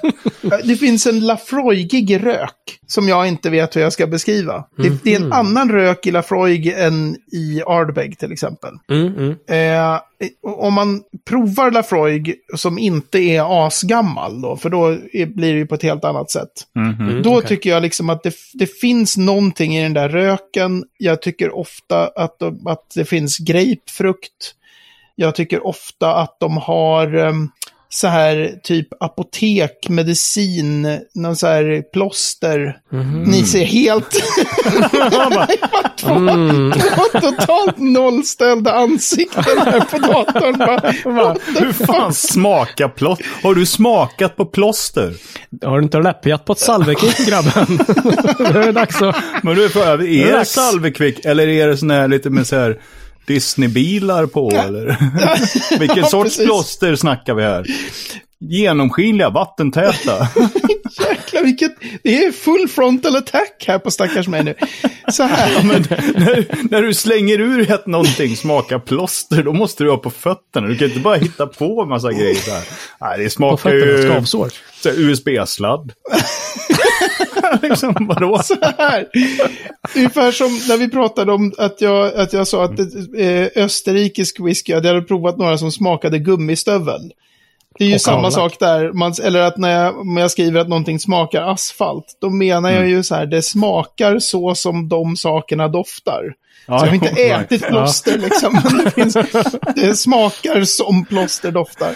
det 0.65 0.77
finns 0.77 1.07
en 1.07 1.21
Lafroigig 1.21 2.27
rök 2.27 2.79
som 2.87 3.09
jag 3.09 3.29
inte 3.29 3.51
vet 3.51 3.77
hur 3.77 3.81
jag 3.81 3.93
ska 3.93 4.07
beskriva. 4.07 4.65
Det, 4.83 5.05
det 5.05 5.15
är 5.15 5.21
en 5.21 5.33
annan 5.33 5.71
rök 5.71 6.07
i 6.07 6.11
Lafroig 6.11 6.67
än 6.67 7.17
i 7.33 7.63
Ardbeg 7.67 8.19
till 8.19 8.33
exempel. 8.33 8.73
Mm, 8.91 9.07
mm. 9.17 9.31
Eh, 9.49 10.01
om 10.43 10.75
man 10.75 11.03
provar 11.29 11.71
Lafroig 11.71 12.35
som 12.57 12.79
inte 12.79 13.19
är 13.19 13.67
asgammal 13.67 14.41
då, 14.41 14.57
för 14.57 14.71
då 14.71 14.87
är, 15.13 15.27
blir 15.27 15.53
det 15.53 15.59
ju 15.59 15.67
på 15.67 15.75
ett 15.75 15.83
helt 15.83 16.05
annat 16.05 16.31
sätt. 16.31 16.53
Mhm. 16.75 17.23
Då 17.23 17.37
okej. 17.37 17.49
tycker 17.49 17.71
jag 17.71 17.83
liksom 17.83 18.11
att 18.11 18.23
det, 18.23 18.35
det 18.55 18.67
finns 18.67 19.17
någonting 19.17 19.77
i 19.77 19.83
den 19.83 19.95
där 19.95 20.09
röken. 20.09 20.85
Jag 20.99 21.23
tycker 21.23 21.57
ofta 21.57 22.07
att, 22.07 22.39
de, 22.39 22.67
att 22.67 22.93
det 22.95 23.05
finns 23.05 23.39
grapefrukt. 23.39 24.55
Jag 25.15 25.35
tycker 25.35 25.67
ofta 25.67 26.15
att 26.15 26.37
de 26.41 26.57
har 26.57 27.15
em, 27.15 27.51
så 27.95 28.07
här 28.07 28.55
typ 28.63 28.89
apotek, 29.01 29.89
medicin, 29.89 31.01
någon 31.15 31.37
så 31.37 31.47
här 31.47 31.83
plåster. 31.93 32.77
Ni 33.27 33.45
ser 33.45 33.65
helt... 33.65 34.23
Mm. 36.05 36.73
totalt 37.13 37.79
nollställda 37.79 38.73
ansikten 38.73 39.59
här 39.59 39.81
på 39.81 39.99
datorn. 39.99 40.59
Bara, 40.59 41.37
Hur 41.61 41.73
fan 41.73 42.15
smaka 42.15 42.89
plåster? 42.89 43.27
Har 43.43 43.55
du 43.55 43.67
smakat 43.67 44.37
på 44.37 44.47
plåster? 44.47 45.15
Har 45.65 45.79
du 45.79 45.85
inte 45.85 45.99
läppjat 45.99 46.45
på 46.45 46.53
ett 46.53 46.59
salvekvick 46.59 47.27
grabben? 47.27 47.77
Då 48.39 48.45
är 48.45 48.67
det 48.67 48.73
dags 48.73 49.03
att... 49.03 49.17
Men 49.43 49.55
du, 49.57 49.65
är 49.65 49.99
det 49.99 50.05
Relax. 50.05 50.51
salvekvick 50.51 51.25
eller 51.25 51.49
är 51.49 51.69
det 51.69 51.77
sån 51.77 51.91
här 51.91 52.09
lite 52.09 52.31
med 52.31 52.47
så 52.47 52.57
här 52.57 52.81
Disney-bilar 53.27 54.27
på 54.27 54.51
eller? 54.51 54.97
Vilken 55.79 55.99
Ja, 55.99 56.07
sorts 56.07 56.31
precis. 56.37 56.47
plåster 56.47 56.97
snackar 56.97 57.35
vi 57.35 57.43
här? 57.43 57.67
Genomskinliga, 58.41 59.31
vattentäta. 59.31 60.29
vilket, 61.43 61.73
det 62.03 62.25
är 62.25 62.33
full 62.33 62.69
frontal 62.69 63.17
attack 63.17 63.65
här 63.67 63.79
på 63.79 63.91
stackars 63.91 64.29
mig 64.29 64.45
nu. 64.45 64.55
Så 65.13 65.23
här. 65.23 65.53
Ja, 65.53 65.63
men, 65.63 65.85
när, 66.15 66.71
när 66.71 66.83
du 66.83 66.95
slänger 66.95 67.41
ur 67.41 67.73
att 67.73 67.87
någonting 67.87 68.37
smakar 68.37 68.79
plåster, 68.79 69.43
då 69.43 69.53
måste 69.53 69.85
du 69.85 69.91
ha 69.91 69.97
på 69.97 70.11
fötterna. 70.11 70.67
Du 70.67 70.77
kan 70.77 70.89
inte 70.89 71.01
bara 71.01 71.17
hitta 71.17 71.47
på 71.47 71.83
en 71.83 71.89
massa 71.89 72.13
grejer 72.13 72.35
så 72.35 72.51
här. 72.51 72.65
Nej, 73.01 73.19
det 73.19 73.25
På 73.25 73.31
smakar 73.31 73.57
fötterna, 73.57 73.93
ju 73.93 74.03
skavsår. 74.09 74.53
USB-sladd. 74.85 75.93
liksom, 77.63 77.95
vadå? 78.01 78.41
Så 78.43 78.55
här. 78.79 79.09
Ungefär 79.97 80.33
som 80.33 80.61
när 80.69 80.77
vi 80.77 80.89
pratade 80.89 81.33
om 81.33 81.53
att 81.59 81.81
jag, 81.81 82.15
att 82.15 82.33
jag 82.33 82.49
sa 82.49 82.65
att 82.65 82.79
eh, 83.19 83.65
österrikisk 83.65 84.41
whisky, 84.41 84.73
jag 84.73 84.85
hade 84.85 85.03
provat 85.03 85.39
några 85.39 85.59
som 85.59 85.73
smakade 85.73 86.19
gummistövel. 86.19 87.13
Det 87.79 87.85
är 87.85 87.89
ju 87.89 87.99
samma 87.99 88.31
sak 88.31 88.59
där. 88.59 88.93
Man, 88.93 89.15
eller 89.23 89.41
att 89.41 89.57
när 89.57 89.71
jag, 89.85 90.07
när 90.07 90.21
jag 90.21 90.31
skriver 90.31 90.61
att 90.61 90.69
någonting 90.69 90.99
smakar 90.99 91.43
asfalt, 91.43 92.19
då 92.21 92.31
menar 92.31 92.71
jag 92.71 92.89
ju 92.89 93.03
så 93.03 93.15
här, 93.15 93.27
det 93.27 93.43
smakar 93.43 94.19
så 94.19 94.55
som 94.55 94.89
de 94.89 95.17
sakerna 95.17 95.69
doftar. 95.69 96.35
Ja, 96.67 96.79
så 96.79 96.85
jag 96.85 96.91
har 96.91 96.95
inte 96.95 97.07
right. 97.23 97.53
ätit 97.53 97.67
plåster 97.69 98.19
liksom, 98.19 98.61
men 98.65 98.85
det, 98.85 98.91
finns, 98.91 99.17
det 99.77 99.95
smakar 99.97 100.65
som 100.65 101.05
plåster 101.05 101.51
doftar. 101.53 101.95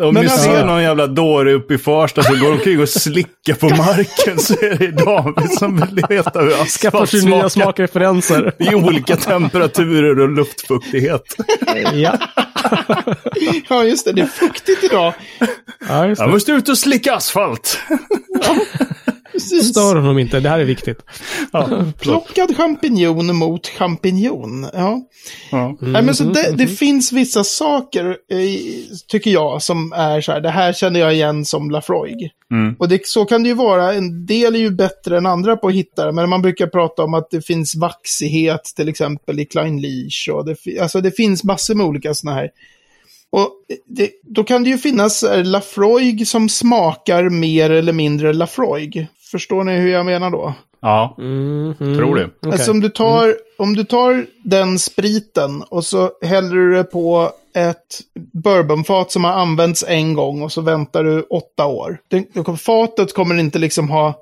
Om 0.00 0.14
Men 0.14 0.22
vi 0.22 0.28
alltså- 0.30 0.44
ser 0.44 0.64
någon 0.64 0.82
jävla 0.82 1.06
dåre 1.06 1.52
uppe 1.52 1.74
i 1.74 1.78
Farsta 1.78 2.22
som 2.22 2.40
går 2.40 2.52
omkring 2.52 2.80
och 2.80 2.88
slickar 2.88 3.54
på 3.54 3.68
marken 3.68 4.38
så 4.38 4.54
är 4.54 4.78
det 4.78 4.90
David 5.04 5.50
som 5.58 5.76
vill 5.76 6.04
veta 6.08 6.40
hur 6.40 6.50
Skaffar 6.50 7.02
asfalt 7.02 7.12
nya 7.12 7.22
smakar 7.22 7.48
smakreferenser. 7.48 8.52
i 8.58 8.74
olika 8.74 9.16
temperaturer 9.16 10.20
och 10.20 10.28
luftfuktighet. 10.28 11.22
ja. 11.94 12.18
Ja, 13.68 13.84
just 13.84 14.04
det, 14.04 14.12
det 14.12 14.22
är 14.22 14.26
fuktigt 14.26 14.84
idag. 14.84 15.12
ja, 15.88 16.06
just 16.06 16.18
Jag 16.20 16.28
det. 16.28 16.32
måste 16.32 16.52
ut 16.52 16.68
och 16.68 16.78
slicka 16.78 17.14
asfalt. 17.14 17.78
Precis. 19.38 19.68
Stör 19.68 19.96
honom 19.96 20.18
inte, 20.18 20.40
det 20.40 20.48
här 20.48 20.58
är 20.58 20.64
viktigt. 20.64 20.98
Ja. 21.52 21.84
Plockad 22.00 22.56
champinjon 22.56 23.36
mot 23.36 23.66
champinjon. 23.66 24.66
Ja. 24.72 25.00
ja. 25.50 25.76
Nej, 25.80 26.02
men 26.02 26.14
så 26.14 26.24
det, 26.24 26.54
det 26.56 26.66
finns 26.66 27.12
vissa 27.12 27.44
saker, 27.44 28.16
tycker 29.08 29.30
jag, 29.30 29.62
som 29.62 29.92
är 29.92 30.20
så 30.20 30.32
här, 30.32 30.40
det 30.40 30.50
här 30.50 30.72
känner 30.72 31.00
jag 31.00 31.14
igen 31.14 31.44
som 31.44 31.70
Lafroig. 31.70 32.30
Mm. 32.50 32.76
Och 32.78 32.88
det, 32.88 33.06
så 33.06 33.24
kan 33.24 33.42
det 33.42 33.48
ju 33.48 33.54
vara, 33.54 33.94
en 33.94 34.26
del 34.26 34.54
är 34.54 34.58
ju 34.58 34.70
bättre 34.70 35.18
än 35.18 35.26
andra 35.26 35.56
på 35.56 35.68
att 35.68 35.74
hitta 35.74 36.06
det, 36.06 36.12
men 36.12 36.28
man 36.28 36.42
brukar 36.42 36.66
prata 36.66 37.02
om 37.02 37.14
att 37.14 37.30
det 37.30 37.46
finns 37.46 37.74
vaxighet 37.74 38.72
till 38.76 38.88
exempel 38.88 39.40
i 39.40 39.44
Klein 39.44 39.80
Leash, 39.80 40.30
och 40.32 40.44
det, 40.46 40.80
alltså 40.80 41.00
det 41.00 41.10
finns 41.10 41.44
massor 41.44 41.74
med 41.74 41.86
olika 41.86 42.14
sådana 42.14 42.36
här. 42.36 42.50
Och 43.30 43.50
det, 43.86 44.10
då 44.22 44.44
kan 44.44 44.64
det 44.64 44.70
ju 44.70 44.78
finnas 44.78 45.24
Lafroig 45.44 46.28
som 46.28 46.48
smakar 46.48 47.28
mer 47.28 47.70
eller 47.70 47.92
mindre 47.92 48.32
Lafroig. 48.32 49.06
Förstår 49.30 49.64
ni 49.64 49.72
hur 49.72 49.90
jag 49.90 50.06
menar 50.06 50.30
då? 50.30 50.54
ja. 50.80 51.14
Mm, 51.18 51.74
Tror 51.78 52.16
det. 52.16 52.24
okej. 52.24 52.52
Alltså 52.52 52.70
om 52.70 52.80
du, 52.80 52.88
tar, 52.88 53.34
om 53.58 53.76
du 53.76 53.84
tar 53.84 54.26
den 54.44 54.78
spriten 54.78 55.62
och 55.62 55.84
så 55.84 56.10
häller 56.22 56.56
du 56.56 56.74
det 56.74 56.84
på 56.84 57.30
ett 57.54 58.00
bourbonfat 58.32 59.12
som 59.12 59.24
har 59.24 59.32
använts 59.32 59.84
en 59.88 60.14
gång 60.14 60.42
och 60.42 60.52
så 60.52 60.60
väntar 60.60 61.04
du 61.04 61.22
åtta 61.22 61.66
år. 61.66 61.98
Den, 62.08 62.56
fatet 62.56 63.14
kommer 63.14 63.38
inte 63.38 63.58
liksom 63.58 63.90
ha 63.90 64.14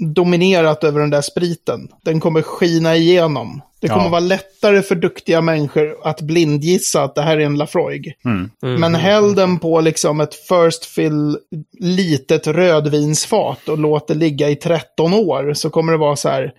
dominerat 0.00 0.84
över 0.84 1.00
den 1.00 1.10
där 1.10 1.20
spriten. 1.22 1.88
Den 2.04 2.20
kommer 2.20 2.42
skina 2.42 2.96
igenom. 2.96 3.62
Det 3.80 3.88
kommer 3.88 4.04
Ja. 4.04 4.08
vara 4.10 4.20
lättare 4.20 4.82
för 4.82 4.94
duktiga 4.94 5.40
människor 5.40 5.96
att 6.04 6.20
blindgissa 6.20 7.02
att 7.02 7.14
det 7.14 7.22
här 7.22 7.36
är 7.36 7.46
en 7.46 7.56
Lafroig. 7.58 8.12
Mm. 8.24 8.50
Men 8.80 8.94
häll 8.94 9.34
den 9.34 9.58
på 9.58 9.80
liksom 9.80 10.20
ett 10.20 10.34
first 10.34 10.84
fill 10.84 11.38
litet 11.78 12.46
rödvinsfat 12.46 13.68
och 13.68 13.78
låt 13.78 14.08
det 14.08 14.14
ligga 14.14 14.50
i 14.50 14.56
13 14.56 15.14
år 15.14 15.54
så 15.54 15.70
kommer 15.70 15.92
det 15.92 15.98
vara 15.98 16.16
så 16.16 16.28
här. 16.28 16.52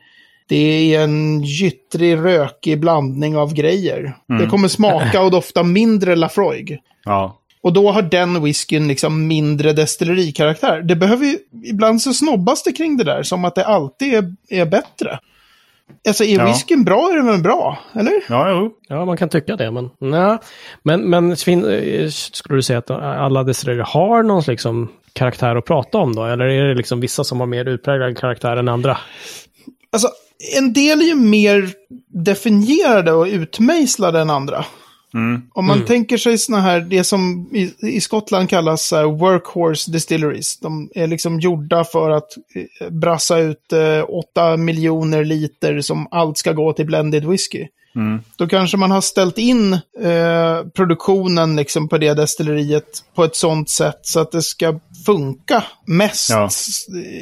Det 0.47 0.95
är 0.95 1.01
en 1.03 1.43
gyttrig, 1.43 2.17
rökig 2.17 2.79
blandning 2.79 3.37
av 3.37 3.53
grejer. 3.53 4.13
Det 4.39 4.45
kommer 4.45 4.67
smaka 4.67 5.21
och 5.21 5.31
dofta 5.31 5.63
mindre 5.63 6.15
Lafroig. 6.15 6.77
ja. 7.05 7.37
Och 7.63 7.73
då 7.73 7.91
har 7.91 8.01
den 8.01 8.43
whiskyn 8.43 8.87
liksom 8.87 9.27
mindre 9.27 9.73
destillerikaraktär. 9.73 10.81
Det 10.81 10.95
behöver 10.95 11.25
ju, 11.25 11.37
ibland 11.63 12.01
så 12.01 12.13
snobbas 12.13 12.63
det 12.63 12.71
kring 12.71 12.97
det 12.97 13.03
där, 13.03 13.23
som 13.23 13.45
att 13.45 13.55
det 13.55 13.65
alltid 13.65 14.13
är, 14.13 14.35
är 14.49 14.65
bättre. 14.65 15.19
Alltså 16.07 16.23
är 16.23 16.37
Ja. 16.37 16.45
whiskyn 16.45 16.83
bra 16.83 17.09
är 17.11 17.15
den 17.15 17.25
väl 17.27 17.41
bra, 17.41 17.79
eller? 17.93 18.13
Ja, 18.29 18.49
jo. 18.51 18.71
Ja, 18.87 19.05
man 19.05 19.17
kan 19.17 19.29
tycka 19.29 19.55
det, 19.55 19.71
men 19.71 19.89
nej. 19.99 20.37
Men, 20.83 21.01
men 21.01 21.31
eh, 21.31 22.09
skulle 22.09 22.55
du 22.55 22.61
säga 22.61 22.79
att 22.79 22.91
alla 22.91 23.43
destillerier 23.43 23.83
har 23.83 24.23
någon 24.23 24.43
liksom 24.47 24.89
karaktär 25.13 25.55
att 25.55 25.65
prata 25.65 25.97
om 25.97 26.15
då? 26.15 26.25
Eller 26.25 26.45
är 26.45 26.67
det 26.67 26.75
liksom 26.75 26.99
vissa 26.99 27.23
som 27.23 27.39
har 27.39 27.47
mer 27.47 27.65
utpräglad 27.65 28.17
karaktär 28.17 28.57
än 28.57 28.67
andra? 28.69 28.97
Alltså, 29.91 30.07
en 30.57 30.73
del 30.73 31.01
är 31.01 31.05
ju 31.05 31.15
mer 31.15 31.69
definierade 32.07 33.11
och 33.11 33.25
utmejslade 33.25 34.19
än 34.19 34.29
andra. 34.29 34.65
Mm. 35.13 35.41
Om 35.53 35.65
man 35.65 35.85
tänker 35.85 36.17
sig 36.17 36.37
såna 36.37 36.61
här, 36.61 36.79
det 36.79 37.03
som 37.03 37.49
i, 37.53 37.73
i 37.95 38.01
Skottland 38.01 38.49
kallas 38.49 38.91
här, 38.91 39.03
workhorse 39.05 39.91
distilleries. 39.91 40.59
De 40.59 40.89
är 40.95 41.07
liksom 41.07 41.39
gjorda 41.39 41.83
för 41.83 42.09
att 42.09 42.29
eh, 42.81 42.89
brassa 42.89 43.37
ut 43.39 43.73
eh, 43.73 44.03
8 44.09 44.57
miljoner 44.57 45.23
liter 45.25 45.81
som 45.81 46.07
allt 46.11 46.37
ska 46.37 46.53
gå 46.53 46.73
till 46.73 46.85
blended 46.85 47.25
whisky. 47.25 47.67
Mm. 47.95 48.21
Då 48.35 48.47
kanske 48.47 48.77
man 48.77 48.91
har 48.91 49.01
ställt 49.01 49.37
in 49.37 49.73
eh, 49.73 50.63
produktionen 50.75 51.55
liksom 51.55 51.89
på 51.89 51.97
det 51.97 52.13
destilleriet 52.13 53.03
på 53.15 53.23
ett 53.23 53.35
sånt 53.35 53.69
sätt 53.69 53.99
så 54.01 54.19
att 54.19 54.31
det 54.31 54.41
ska 54.41 54.79
funka 55.05 55.63
mest 55.87 56.29
Ja. 56.29 56.49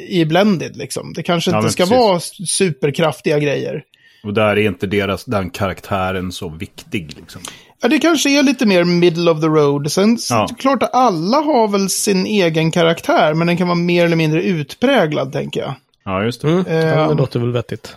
i 0.08 0.24
blended. 0.24 0.76
Liksom. 0.76 1.12
Det 1.12 1.22
kanske 1.22 1.50
Ja, 1.50 1.58
inte 1.58 1.70
ska 1.70 1.82
precis. 1.82 1.98
vara 1.98 2.20
superkraftiga 2.46 3.38
grejer. 3.38 3.82
Och 4.24 4.34
där 4.34 4.48
är 4.58 4.66
inte 4.68 4.86
deras, 4.86 5.24
den 5.24 5.50
karaktären 5.50 6.32
så 6.32 6.48
viktig. 6.48 7.12
Liksom. 7.16 7.42
Ja, 7.82 7.88
det 7.88 7.98
kanske 7.98 8.38
är 8.38 8.42
lite 8.42 8.66
mer 8.66 8.84
middle 8.84 9.30
of 9.30 9.40
the 9.40 9.46
road. 9.46 9.92
Sen 9.92 10.18
Ja. 10.30 10.48
klart 10.58 10.82
att 10.82 10.94
alla 10.94 11.36
har 11.40 11.68
väl 11.68 11.90
sin 11.90 12.26
egen 12.26 12.70
karaktär, 12.70 13.34
men 13.34 13.46
den 13.46 13.56
kan 13.56 13.68
vara 13.68 13.78
mer 13.78 14.04
eller 14.04 14.16
mindre 14.16 14.42
utpräglad, 14.42 15.32
tänker 15.32 15.60
jag. 15.60 15.74
Ja, 16.04 16.24
just 16.24 16.42
det. 16.42 16.48
Mm. 16.48 16.64
Ja, 16.68 16.72
det 16.74 16.90
Ehm. 17.12 17.16
låter 17.16 17.40
väl 17.40 17.52
vettigt. 17.52 17.96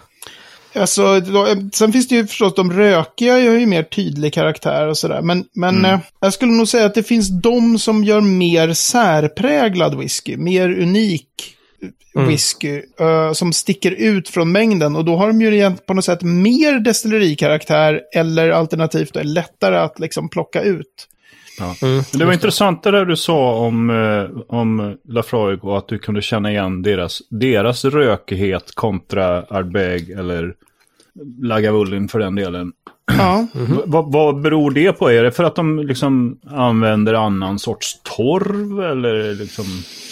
Alltså, 0.76 1.20
då, 1.20 1.48
eh, 1.48 1.58
sen 1.74 1.92
finns 1.94 2.08
det 2.08 2.16
ju 2.16 2.28
förstås 2.28 2.56
de 2.56 2.74
rökiga, 2.74 3.34
har 3.34 3.40
ju 3.40 3.66
mer 3.66 3.84
tydlig 3.84 4.34
karaktär 4.34 4.88
och 4.88 4.98
sådär. 4.98 5.22
Men, 5.22 5.46
men 5.56 5.86
eh, 5.86 6.00
jag 6.20 6.34
skulle 6.34 6.52
nog 6.52 6.68
säga 6.68 6.86
att 6.86 6.96
det 6.96 7.04
finns 7.04 7.30
de 7.42 7.80
som 7.80 8.04
gör 8.04 8.22
mer 8.22 8.74
särpräglad 8.74 9.98
whisky, 10.00 10.38
mer 10.38 10.70
unik 10.82 11.26
whisky, 12.14 12.82
eh, 13.00 13.32
som 13.32 13.54
sticker 13.54 13.92
ut 13.92 14.30
från 14.30 14.52
mängden. 14.52 14.96
Och 14.96 15.06
då 15.06 15.16
har 15.16 15.28
de 15.28 15.42
ju 15.42 15.72
på 15.88 15.94
något 15.94 16.06
sätt 16.06 16.22
mer 16.22 16.80
destillerikaraktär, 16.80 18.02
eller 18.16 18.50
alternativt 18.50 19.16
är 19.16 19.24
lättare 19.24 19.78
att 19.78 20.00
liksom 20.00 20.30
plocka 20.30 20.62
ut. 20.62 21.08
Ja. 21.60 21.76
Mm, 21.82 22.04
det 22.14 22.26
var 22.26 22.34
intressant 22.34 22.84
det 22.84 22.92
där 22.92 23.06
du 23.06 23.16
sa 23.16 23.56
om, 23.56 23.90
eh, 23.90 24.42
om 24.48 24.98
Lafroig 25.08 25.66
och 25.66 25.78
att 25.78 25.88
du 25.88 26.00
kunde 26.00 26.22
känna 26.22 26.52
igen 26.52 26.82
deras, 26.82 27.22
deras 27.30 27.86
rökighet 27.86 28.76
kontra 28.76 29.44
Ardbeg 29.50 30.10
eller 30.10 30.54
Lagavulin 31.42 32.08
för 32.08 32.20
den 32.20 32.36
delen. 32.36 32.72
Ja. 33.18 33.48
V- 33.54 33.82
vad- 33.86 34.12
vad 34.12 34.42
beror 34.42 34.72
det 34.72 34.92
på? 34.94 35.10
Är 35.12 35.24
det 35.24 35.32
för 35.32 35.44
att 35.44 35.56
de 35.56 35.80
liksom 35.80 36.38
använder 36.48 37.14
annan 37.14 37.60
sorts 37.60 38.00
torv 38.04 38.80
eller 38.92 39.36
liksom, 39.36 39.66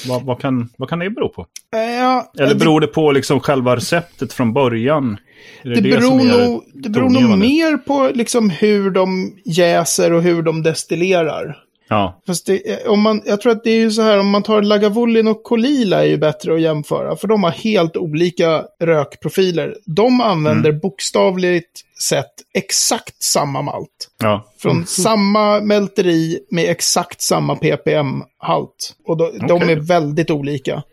vad, 0.08 0.24
vad, 0.26 0.40
kan, 0.42 0.70
vad 0.78 0.90
kan 0.90 1.00
det 1.00 1.10
bero 1.10 1.30
på? 1.30 1.46
Eh, 1.76 1.80
ja, 1.82 2.32
Eller 2.38 2.48
det- 2.50 2.56
beror 2.56 2.80
det 2.82 2.88
på 2.88 3.12
liksom 3.12 3.40
själva 3.40 3.76
receptet 3.76 4.34
från 4.34 4.54
början? 4.54 5.18
Det, 5.64 5.76
som 6.02 6.18
beror, 6.18 6.48
nog, 6.48 6.64
det 6.74 6.90
beror 6.90 7.10
nog 7.10 7.38
mer 7.38 7.78
på 7.78 8.12
liksom 8.14 8.50
hur 8.50 8.92
de 8.92 9.34
jäser 9.46 10.14
och 10.14 10.22
hur 10.22 10.42
de 10.42 10.64
destillerar. 10.64 11.58
Ja, 11.92 12.22
Fast 12.28 12.46
det, 12.46 12.88
om 12.88 13.02
man, 13.02 13.22
jag 13.26 13.42
tror 13.42 13.52
att 13.52 13.64
det 13.64 13.72
är 13.72 13.80
ju 13.80 13.92
så 13.92 14.02
här, 14.02 14.20
om 14.20 14.30
man 14.30 14.44
tar 14.44 14.62
Lagavulin 14.62 15.28
och 15.28 15.44
Kolila 15.44 16.04
är 16.04 16.08
ju 16.08 16.18
bättre 16.18 16.54
att 16.54 16.62
jämföra. 16.62 17.16
För 17.16 17.28
de 17.28 17.44
har 17.44 17.52
helt 17.52 17.98
olika 17.98 18.64
rökprofiler. 18.80 19.76
De 19.86 20.22
använder 20.22 20.72
bokstavligt 20.72 21.82
sett 22.10 22.32
exakt 22.54 23.24
samma 23.24 23.62
malt. 23.62 24.10
ja. 24.20 24.46
Från 24.60 24.86
samma 24.86 25.60
mälteri 25.60 26.40
med 26.52 26.70
exakt 26.70 27.22
samma 27.22 27.56
ppm-halt. 27.56 28.94
Och 29.08 29.18
då, 29.18 29.32
de 29.48 29.52
Okej. 29.54 29.72
är 29.72 29.76
väldigt 29.80 30.32
olika. 30.32 30.84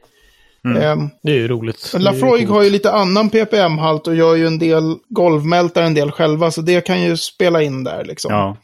Ehm, 0.78 1.08
Det 1.22 1.30
är 1.30 1.36
ju 1.36 1.48
roligt. 1.48 1.94
Lafroig 1.98 2.48
har 2.48 2.62
ju 2.62 2.70
lite 2.70 2.92
annan 2.92 3.30
ppm-halt 3.30 4.08
och 4.08 4.14
gör 4.14 4.34
ju 4.34 4.46
en 4.46 4.58
del 4.58 4.96
golvmältar 5.08 5.82
en 5.82 5.94
del 5.94 6.10
själva, 6.10 6.50
så 6.50 6.60
det 6.60 6.80
kan 6.86 7.02
ju 7.02 7.16
spela 7.16 7.62
in 7.62 7.84
där 7.84 8.04
liksom. 8.04 8.32
ja. 8.32 8.56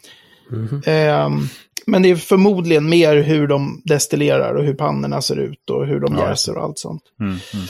Ehm, 0.86 1.48
men 1.86 2.02
det 2.02 2.10
är 2.10 2.16
förmodligen 2.16 2.88
mer 2.88 3.16
hur 3.16 3.46
de 3.46 3.82
destillerar 3.84 4.54
och 4.54 4.64
hur 4.64 4.74
pannorna 4.74 5.22
ser 5.22 5.36
ut 5.36 5.70
och 5.70 5.86
hur 5.86 6.00
de 6.00 6.14
Ja, 6.14 6.28
jäser 6.28 6.56
och 6.56 6.64
allt 6.64 6.78
sånt. 6.78 7.02
Mm, 7.20 7.30
mm. 7.30 7.66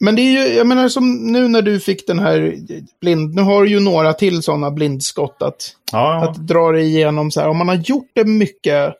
Men 0.00 0.16
det 0.16 0.22
är 0.22 0.30
ju, 0.30 0.54
jag 0.54 0.66
menar 0.66 0.88
som 0.88 1.32
nu 1.32 1.48
när 1.48 1.62
du 1.62 1.80
fick 1.80 2.06
den 2.06 2.18
här 2.18 2.56
blind, 3.00 3.34
nu 3.34 3.42
har 3.42 3.62
du 3.62 3.70
ju 3.70 3.80
några 3.80 4.12
till 4.12 4.42
sådana 4.42 4.70
blindskott 4.70 5.36
att, 5.42 5.76
ja, 5.92 6.14
ja. 6.14 6.30
att 6.30 6.46
dra 6.46 6.72
det 6.72 6.82
igenom 6.82 7.30
så 7.30 7.40
här. 7.40 7.48
Om 7.48 7.56
man 7.56 7.68
har 7.68 7.74
gjort 7.74 8.10
det 8.14 8.24
mycket 8.24 8.94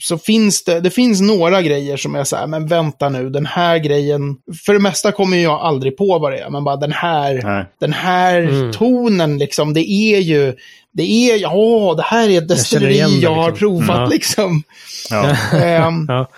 så 0.00 0.18
finns 0.18 0.64
det, 0.64 0.80
det 0.80 0.90
finns 0.90 1.20
några 1.20 1.62
grejer 1.62 1.96
som 1.96 2.14
är 2.14 2.24
så 2.24 2.36
här, 2.36 2.46
men 2.46 2.66
vänta 2.66 3.08
nu, 3.08 3.30
den 3.30 3.46
här 3.46 3.78
grejen, 3.78 4.36
för 4.66 4.72
det 4.72 4.78
mesta 4.78 5.12
kommer 5.12 5.36
jag 5.36 5.60
aldrig 5.60 5.96
på 5.96 6.18
vad 6.18 6.32
det 6.32 6.38
är, 6.38 6.50
men 6.50 6.64
bara 6.64 6.76
den 6.76 6.92
här, 6.92 7.40
Nej. 7.44 7.64
den 7.80 7.92
här 7.92 8.38
Mm. 8.42 8.72
tonen 8.72 9.38
liksom, 9.38 9.74
det 9.74 9.90
är 9.90 10.18
ju, 10.20 10.54
det 10.92 11.02
är, 11.30 11.38
ja, 11.38 11.94
det 11.96 12.02
här 12.02 12.28
är 12.28 12.38
ett 12.38 12.48
destilleri 12.48 12.98
det, 12.98 13.08
jag 13.20 13.34
har 13.34 13.50
liksom. 13.50 13.58
provat 13.58 13.98
Ja. 14.00 14.06
liksom. 14.06 14.62
Ja. 15.10 15.36
Ehm, 15.58 16.06
Ja. 16.08 16.28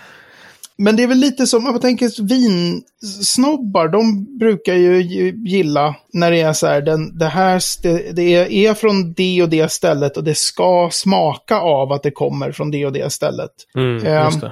Men 0.77 0.95
det 0.95 1.03
är 1.03 1.07
väl 1.07 1.17
lite 1.17 1.47
som, 1.47 1.65
om 1.65 1.71
man 1.71 1.81
tänker 1.81 2.23
vinsnobbar, 2.23 3.87
de 3.87 4.25
brukar 4.37 4.73
ju 4.73 5.01
gi- 5.01 5.47
gilla 5.47 5.95
när 6.13 6.31
det 6.31 6.41
är 6.41 6.53
så 6.53 6.67
här, 6.67 6.81
den, 6.81 7.17
det 7.17 7.25
här 7.25 7.61
det, 7.83 8.11
det 8.11 8.65
är, 8.65 8.73
från 8.73 9.13
det 9.13 9.43
och 9.43 9.49
det 9.49 9.71
stället 9.71 10.17
och 10.17 10.23
det 10.23 10.37
ska 10.37 10.89
smaka 10.91 11.59
av 11.59 11.91
att 11.91 12.03
det 12.03 12.11
kommer 12.11 12.51
från 12.51 12.71
det 12.71 12.85
och 12.85 12.93
det 12.93 13.13
stället. 13.13 13.51
Mm, 13.75 14.25
just 14.25 14.41
det. 14.41 14.51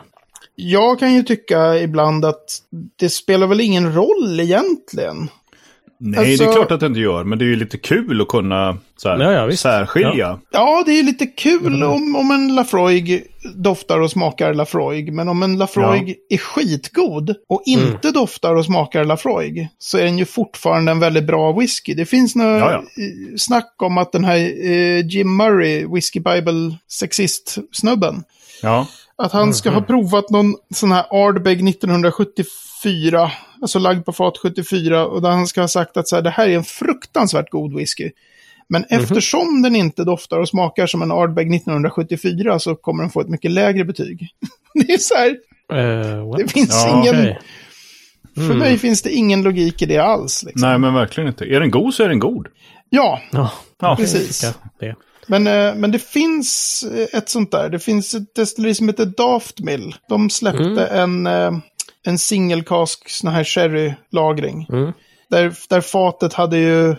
Jag 0.55 0.99
kan 0.99 1.13
ju 1.13 1.23
tycka 1.23 1.79
ibland 1.79 2.25
att 2.25 2.61
det 2.95 3.09
spelar 3.09 3.47
väl 3.47 3.61
ingen 3.61 3.93
roll 3.93 4.39
egentligen. 4.39 5.29
Nej, 5.99 6.19
Alltså- 6.31 6.43
det 6.43 6.49
är 6.49 6.53
klart 6.55 6.71
att 6.71 6.79
det 6.79 6.85
inte 6.85 6.99
gör, 6.99 7.23
men 7.23 7.39
det 7.39 7.45
är 7.45 7.47
ju 7.47 7.55
lite 7.55 7.77
kul 7.77 8.21
att 8.21 8.27
kunna 8.27 8.77
så 8.97 9.09
här, 9.09 9.19
Ja, 9.19 9.31
ja, 9.31 9.57
särskilja. 9.57 10.39
Ja, 10.51 10.83
det 10.85 10.91
är 10.99 11.03
lite 11.03 11.25
kul 11.25 11.75
Mm. 11.75 11.89
om, 11.91 12.15
om 12.15 12.31
en 12.31 12.55
Lafroig 12.55 13.23
doftar 13.55 13.99
och 13.99 14.11
smakar 14.11 14.53
Lafroig. 14.53 15.13
Men 15.13 15.29
om 15.29 15.43
en 15.43 15.57
Lafroig 15.57 16.15
är 16.29 16.37
skitgod 16.37 17.29
och 17.49 17.63
Mm. 17.67 17.87
inte 17.87 18.11
doftar 18.11 18.55
och 18.55 18.65
smakar 18.65 19.05
Lafroig 19.05 19.67
så 19.79 19.97
är 19.97 20.03
den 20.03 20.17
ju 20.17 20.25
fortfarande 20.25 20.91
en 20.91 20.99
väldigt 20.99 21.27
bra 21.27 21.51
whisky. 21.51 21.93
Det 21.93 22.05
finns 22.05 22.35
några 22.35 22.57
Ja, 22.59 22.71
ja. 22.71 22.77
eh, 22.77 23.35
snack 23.37 23.73
om 23.77 23.97
att 23.97 24.11
den 24.11 24.23
här 24.25 24.37
eh, 24.69 25.05
Jim 25.07 25.37
Murray, 25.37 25.85
Whiskey 25.93 26.19
Bible 26.21 26.77
sexist-snubben, 26.87 28.23
Ja. 28.61 28.87
att 29.17 29.31
han 29.31 29.53
ska 29.53 29.69
ha 29.69 29.81
provat 29.81 30.29
någon 30.29 30.55
sån 30.75 30.91
här 30.91 31.05
Ardbeg 31.11 31.63
1974, 31.63 33.31
alltså 33.61 33.79
lagd 33.79 34.05
på 34.05 34.13
fat 34.13 34.37
74, 34.37 35.05
och 35.07 35.21
där 35.21 35.29
han 35.29 35.47
ska 35.47 35.61
ha 35.61 35.67
sagt 35.67 35.97
att 35.97 36.07
så 36.07 36.15
här, 36.15 36.23
det 36.23 36.29
här 36.29 36.49
är 36.49 36.55
en 36.55 36.63
fruktansvärt 36.63 37.49
god 37.49 37.75
whisky. 37.75 38.11
Men 38.69 38.85
eftersom 38.89 39.61
den 39.61 39.75
inte 39.75 40.03
doftar 40.03 40.39
och 40.39 40.49
smakar 40.49 40.87
som 40.87 41.01
en 41.01 41.11
Ardbeg 41.11 41.55
1974 41.55 42.59
så 42.59 42.75
kommer 42.75 43.03
den 43.03 43.09
få 43.09 43.21
ett 43.21 43.29
mycket 43.29 43.51
lägre 43.51 43.85
betyg. 43.85 44.29
det 44.73 44.93
är 44.93 44.97
så 44.97 45.15
här, 45.15 45.37
what? 46.29 46.37
det 46.37 46.47
finns 46.51 46.69
Ja, 46.71 46.99
ingen, 47.01 47.15
Okej. 47.21 47.39
för 48.35 48.53
mig 48.53 48.77
finns 48.77 49.01
det 49.01 49.11
ingen 49.11 49.41
logik 49.43 49.81
i 49.81 49.85
det 49.85 49.97
alls. 49.97 50.43
Liksom. 50.43 50.69
Nej, 50.69 50.79
men 50.79 50.93
verkligen 50.93 51.27
inte. 51.27 51.45
Är 51.45 51.59
den 51.59 51.71
god 51.71 51.93
så 51.93 52.03
är 52.03 52.09
den 52.09 52.19
god. 52.19 52.47
Ja, 52.89 53.21
Ja, 53.31 53.51
Ja, 53.81 53.95
precis. 53.95 54.43
ja, 54.43 54.53
det. 54.79 54.95
Men, 55.27 55.47
eh, 55.47 55.75
men 55.75 55.91
det 55.91 55.99
finns 55.99 56.83
eh, 56.95 57.17
ett 57.19 57.29
sånt 57.29 57.51
där. 57.51 57.69
Det 57.69 57.79
finns 57.79 58.13
ett 58.13 58.35
destilleri 58.35 58.75
som 58.75 58.87
heter 58.87 59.05
Daft 59.05 59.59
Mill. 59.59 59.95
De 60.09 60.29
släppte 60.29 60.85
en, 60.85 61.27
eh, 61.27 61.51
en 62.05 62.17
singelkask 62.17 63.09
sån 63.09 63.31
här 63.31 63.43
sherry-lagring. 63.43 64.65
Mm. 64.69 64.91
Där, 65.29 65.53
där 65.69 65.81
fatet 65.81 66.33
hade 66.33 66.57
ju 66.57 66.95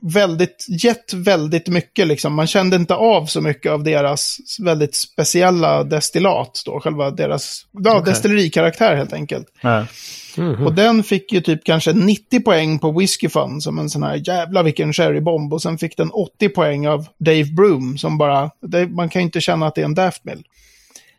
väldigt, 0.00 0.66
gett 0.68 1.14
väldigt 1.14 1.68
mycket 1.68 2.06
liksom. 2.06 2.34
Man 2.34 2.46
kände 2.46 2.76
inte 2.76 2.94
av 2.94 3.26
så 3.26 3.40
mycket 3.40 3.72
av 3.72 3.84
deras 3.84 4.38
väldigt 4.58 4.94
speciella 4.94 5.84
destillat 5.84 6.62
då. 6.66 6.80
Själva 6.80 7.10
deras, 7.10 7.66
ja, 7.72 8.00
destillerikaraktär 8.00 8.96
helt 8.96 9.12
enkelt. 9.12 9.46
Nej. 9.62 9.84
Mhm. 10.36 10.66
Och 10.66 10.74
den 10.74 11.02
fick 11.02 11.32
ju 11.32 11.40
typ 11.40 11.64
kanske 11.64 11.92
90 11.92 12.40
poäng 12.40 12.78
på 12.78 12.92
Whiskey 12.92 13.28
Fun 13.28 13.60
som 13.60 13.78
en 13.78 13.90
sån 13.90 14.02
här 14.02 14.22
jävla 14.28 14.62
vilken 14.62 14.92
sherrybomb. 14.92 15.52
Och 15.52 15.62
sen 15.62 15.78
fick 15.78 15.96
den 15.96 16.10
80 16.10 16.48
poäng 16.48 16.88
av 16.88 17.06
Dave 17.18 17.44
Broom 17.44 17.98
som 17.98 18.18
bara, 18.18 18.50
det, 18.62 18.86
man 18.86 19.08
kan 19.08 19.22
ju 19.22 19.24
inte 19.26 19.40
känna 19.40 19.66
att 19.66 19.74
det 19.74 19.80
är 19.80 19.84
en 19.84 19.94
Daft 19.94 20.24
Mill. 20.24 20.44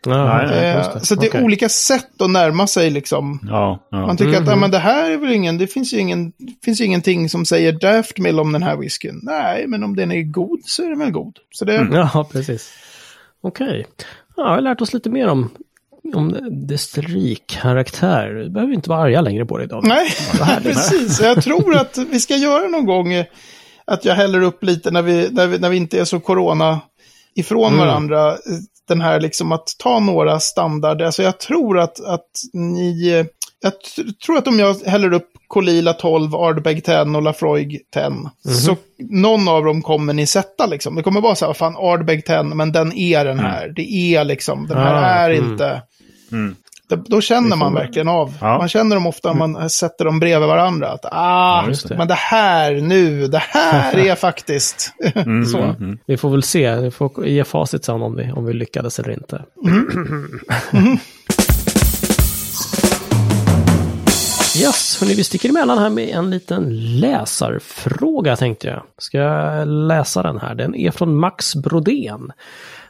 Ja, 0.06 0.42
Eh, 0.54 0.98
så 1.02 1.16
det 1.16 1.34
är 1.34 1.44
olika 1.44 1.70
sätt 1.70 2.22
att 2.22 2.30
närma 2.30 2.68
sig 2.68 2.90
liksom. 2.90 3.40
Ja, 3.50 3.88
ja. 3.92 3.98
Man 4.08 4.18
tycker 4.18 4.32
att 4.38 4.46
ja, 4.46 4.52
Mhm. 4.52 4.60
men 4.60 4.72
det 4.72 4.78
här 4.80 5.12
är 5.12 5.18
väl 5.18 5.32
ingen, 5.32 5.58
det 5.58 5.68
finns 5.68 5.94
ju 5.94 5.98
ingen, 5.98 6.32
finns 6.66 6.82
ju 6.82 6.86
ingenting 6.86 7.30
som 7.30 7.46
säger 7.46 7.72
Daft 7.72 8.18
Mill 8.18 8.40
om 8.40 8.52
den 8.52 8.64
här 8.64 8.78
whiskyn. 8.78 9.20
Nej, 9.24 9.68
men 9.68 9.84
om 9.84 9.96
den 9.96 10.12
är 10.12 10.22
god 10.22 10.60
så 10.66 10.84
är 10.86 10.90
den 10.90 11.00
väl 11.00 11.12
god. 11.12 11.36
Så 11.52 11.66
det, 11.66 11.76
Mm. 11.78 11.94
Ja, 11.94 12.28
precis. 12.32 12.70
Okej. 13.44 13.86
Ja, 14.38 14.44
jag 14.44 14.50
har 14.50 14.62
lärt 14.62 14.82
oss 14.82 14.94
lite 14.94 15.10
mer 15.10 15.28
om, 15.28 15.50
om 16.16 16.38
destillerikaraktär. 16.68 18.30
Vi 18.44 18.50
behöver 18.50 18.74
inte 18.74 18.90
vara 18.90 19.00
arga 19.02 19.22
längre 19.22 19.46
på 19.46 19.58
det 19.58 19.64
idag. 19.64 19.84
Nej, 19.88 20.08
precis. 20.64 21.22
Jag 21.22 21.44
tror 21.44 21.76
att 21.78 21.98
vi 21.98 22.20
ska 22.20 22.36
göra 22.36 22.68
någon 22.68 22.86
gång 22.86 23.14
eh, 23.14 23.26
att 23.86 24.06
jag 24.06 24.16
häller 24.16 24.42
upp 24.42 24.64
lite 24.64 24.92
när 24.92 25.02
vi, 25.02 25.30
när 25.32 25.48
vi, 25.48 25.60
när 25.60 25.70
vi 25.70 25.78
inte 25.78 26.00
är 26.00 26.06
så 26.06 26.20
corona 26.20 26.80
ifrån 27.36 27.74
Mm. 27.74 27.80
varandra. 27.88 28.36
Den 28.92 29.02
här 29.02 29.20
liksom 29.20 29.52
att 29.52 29.76
ta 29.80 30.00
några 30.00 30.40
standard. 30.40 31.02
Alltså 31.02 31.24
jag 31.24 31.38
tror 31.40 31.80
att, 31.80 32.06
att 32.06 32.30
ni... 32.54 33.26
Jag 33.64 33.74
tror 34.26 34.38
att 34.38 34.48
om 34.48 34.60
jag 34.60 34.76
häller 34.86 35.14
upp 35.14 35.30
Colila 35.48 35.94
12, 35.94 36.36
Ardbeg 36.36 36.86
10 36.86 37.02
och 37.02 37.22
Lafroig 37.22 37.80
10. 37.94 38.10
Mhm. 38.10 38.32
Så 38.44 38.78
någon 38.98 39.48
av 39.48 39.66
dem 39.66 39.82
kommer 39.82 40.14
ni 40.14 40.28
sätta 40.28 40.66
liksom. 40.66 40.96
Det 40.96 41.04
kommer 41.04 41.22
vara 41.22 41.36
så 41.36 41.46
här, 41.46 41.54
fan 41.54 41.76
Ardbeg 41.78 42.26
10, 42.26 42.44
men 42.44 42.72
den 42.72 42.94
är 42.94 43.26
den 43.26 43.40
här. 43.40 43.74
Det 43.76 43.92
är 44.16 44.24
liksom, 44.24 44.68
den 44.68 44.78
här 44.78 44.94
Ah, 44.94 45.26
är 45.26 45.30
mm. 45.30 45.52
inte... 45.52 45.82
Mm. 46.32 46.56
Då, 46.92 47.04
då 47.06 47.22
känner 47.22 47.56
man 47.56 47.74
verkligen 47.74 48.08
av. 48.08 48.34
Ja. 48.42 48.58
Man 48.58 48.68
känner 48.70 48.96
dem 48.96 49.08
ofta 49.08 49.32
om 49.32 49.38
man 49.38 49.70
sätter 49.70 50.06
dem 50.06 50.20
bredvid 50.20 50.48
varandra. 50.48 50.88
Att, 50.88 51.06
ah, 51.12 51.66
Ja, 51.68 51.74
det. 51.88 51.98
men 51.98 52.08
det 52.08 52.14
här 52.14 52.74
nu, 52.74 53.28
det 53.28 53.42
här 53.50 53.98
är 54.08 54.16
faktiskt... 54.16 54.94
Mm, 55.16 55.46
så. 55.46 55.58
mm, 55.58 55.76
mm. 55.76 56.00
Vi 56.06 56.18
får 56.18 56.30
väl 56.30 56.44
se. 56.44 56.76
Vi 56.76 56.92
får 56.92 57.28
ge 57.28 57.44
facit 57.44 57.86
sen 57.86 58.02
om 58.02 58.16
vi, 58.16 58.32
om 58.32 58.46
vi 58.46 58.54
lyckades 58.54 59.00
eller 59.00 59.12
inte. 59.12 59.42
Yes, 64.60 64.98
hörni, 65.02 65.14
vi 65.14 65.24
sticker 65.24 65.50
emellan 65.50 65.78
här 65.78 65.90
med 65.90 66.10
en 66.10 66.30
liten 66.30 66.64
läsarfråga 67.00 68.36
tänkte 68.36 68.68
jag. 68.68 68.84
Ska 68.98 69.18
jag 69.18 69.68
läsa 69.68 70.24
den 70.24 70.40
här? 70.40 70.56
Den 70.56 70.76
är 70.76 70.92
från 70.92 71.16
Max 71.16 71.56
Brodén. 71.56 72.32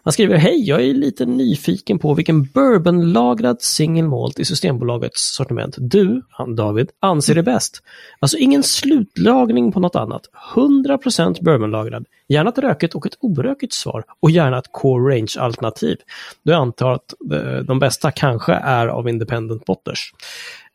Han 0.03 0.13
skriver 0.13 0.37
Hej, 0.37 0.63
jag 0.69 0.81
är 0.83 0.93
lite 0.93 1.25
nyfiken 1.25 1.99
på 1.99 2.13
vilken 2.13 2.43
bourbonlagrad 2.43 3.61
single 3.61 4.03
malt 4.07 4.39
i 4.39 4.45
Systembolagets 4.45 5.35
sortiment 5.35 5.75
du, 5.79 6.21
han 6.29 6.55
David, 6.55 6.89
anser 6.99 7.35
är 7.35 7.41
bäst. 7.41 7.83
Alltså 8.19 8.37
ingen 8.37 8.63
slutlagning 8.63 9.71
på 9.71 9.79
något 9.79 9.95
annat. 9.95 10.21
100% 10.55 11.43
bourbonlagrad. 11.43 12.05
Gärna 12.27 12.49
ett 12.49 12.57
rökigt 12.57 12.95
och 12.95 13.05
ett 13.05 13.17
orökigt 13.19 13.73
svar. 13.73 14.03
Och 14.19 14.31
gärna 14.31 14.57
ett 14.57 14.71
core 14.71 15.15
range-alternativ. 15.15 15.97
Då 16.43 16.51
jag 16.51 16.61
antar 16.61 16.91
att 16.91 17.13
eh, 17.31 17.59
de 17.63 17.79
bästa 17.79 18.11
kanske 18.11 18.53
är 18.53 18.87
av 18.87 19.09
independent 19.09 19.65
botters. 19.65 20.13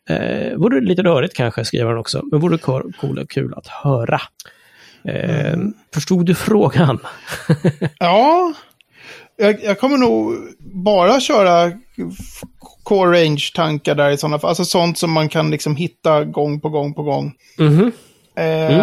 Eh, 0.09 0.57
vore 0.57 0.81
lite 0.81 1.03
rörigt 1.03 1.35
kanske, 1.35 1.65
skriver 1.65 1.91
han 1.91 1.99
också, 1.99 2.23
men 2.31 2.41
vore 2.41 2.59
cool 2.59 3.19
och 3.19 3.31
kul 3.31 3.55
att 3.57 3.67
höra. 3.67 4.21
Eh, 5.05 5.59
Förstod 5.95 6.27
du 6.27 6.35
frågan? 6.35 6.99
Ja, 7.99 8.53
jag, 9.37 9.65
jag 9.65 9.81
kommer 9.81 9.99
nog 9.99 10.35
bara 10.59 11.21
köra 11.21 11.73
core 12.83 13.21
range-tankar 13.21 13.95
där 13.95 14.11
i 14.11 14.19
sådana 14.19 14.39
fall. 14.39 14.49
Alltså 14.49 14.65
sånt 14.65 14.99
som 14.99 15.13
man 15.13 15.29
kan 15.29 15.51
liksom 15.51 15.77
hitta 15.77 16.25
gång 16.25 16.61
på 16.61 16.69
gång 16.69 16.95
på 16.95 17.03
gång. 17.03 17.33
Mhm. 17.59 17.93
Eh, 18.39 18.81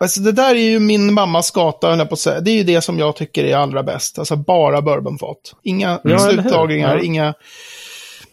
alltså 0.00 0.20
det 0.20 0.32
där 0.32 0.54
är 0.54 0.58
ju 0.70 0.78
min 0.78 1.12
mammas 1.12 1.50
gata, 1.50 1.90
på 2.06 2.16
säga. 2.16 2.40
Det 2.40 2.50
är 2.50 2.54
ju 2.54 2.64
det 2.64 2.80
som 2.80 2.98
jag 2.98 3.16
tycker 3.16 3.44
är 3.44 3.56
allra 3.56 3.82
bäst. 3.82 4.18
Alltså 4.18 4.36
bara 4.36 4.82
bourbonfat. 4.82 5.54
Inga 5.62 6.00
hur? 6.04 6.18
slutlagringar, 6.18 6.96
Ja. 6.96 7.02
inga... 7.02 7.34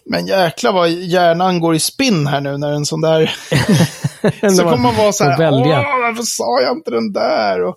Men 0.06 0.28
jäkla 0.28 0.72
vad 0.72 0.90
hjärnan 0.90 1.60
går 1.60 1.76
i 1.76 1.80
spinn 1.80 2.28
här 2.28 2.42
nu 2.42 2.58
när 2.58 2.72
en 2.72 2.86
sån 2.86 3.02
där... 3.02 3.32
så 4.56 4.64
kommer 4.64 4.78
man 4.78 4.96
vara 4.96 5.12
så 5.12 5.24
här, 5.24 5.52
åh, 5.52 6.02
varför 6.02 6.24
sa 6.24 6.62
jag 6.62 6.78
inte 6.78 6.92
den 6.92 7.14
där? 7.14 7.64
Och 7.64 7.76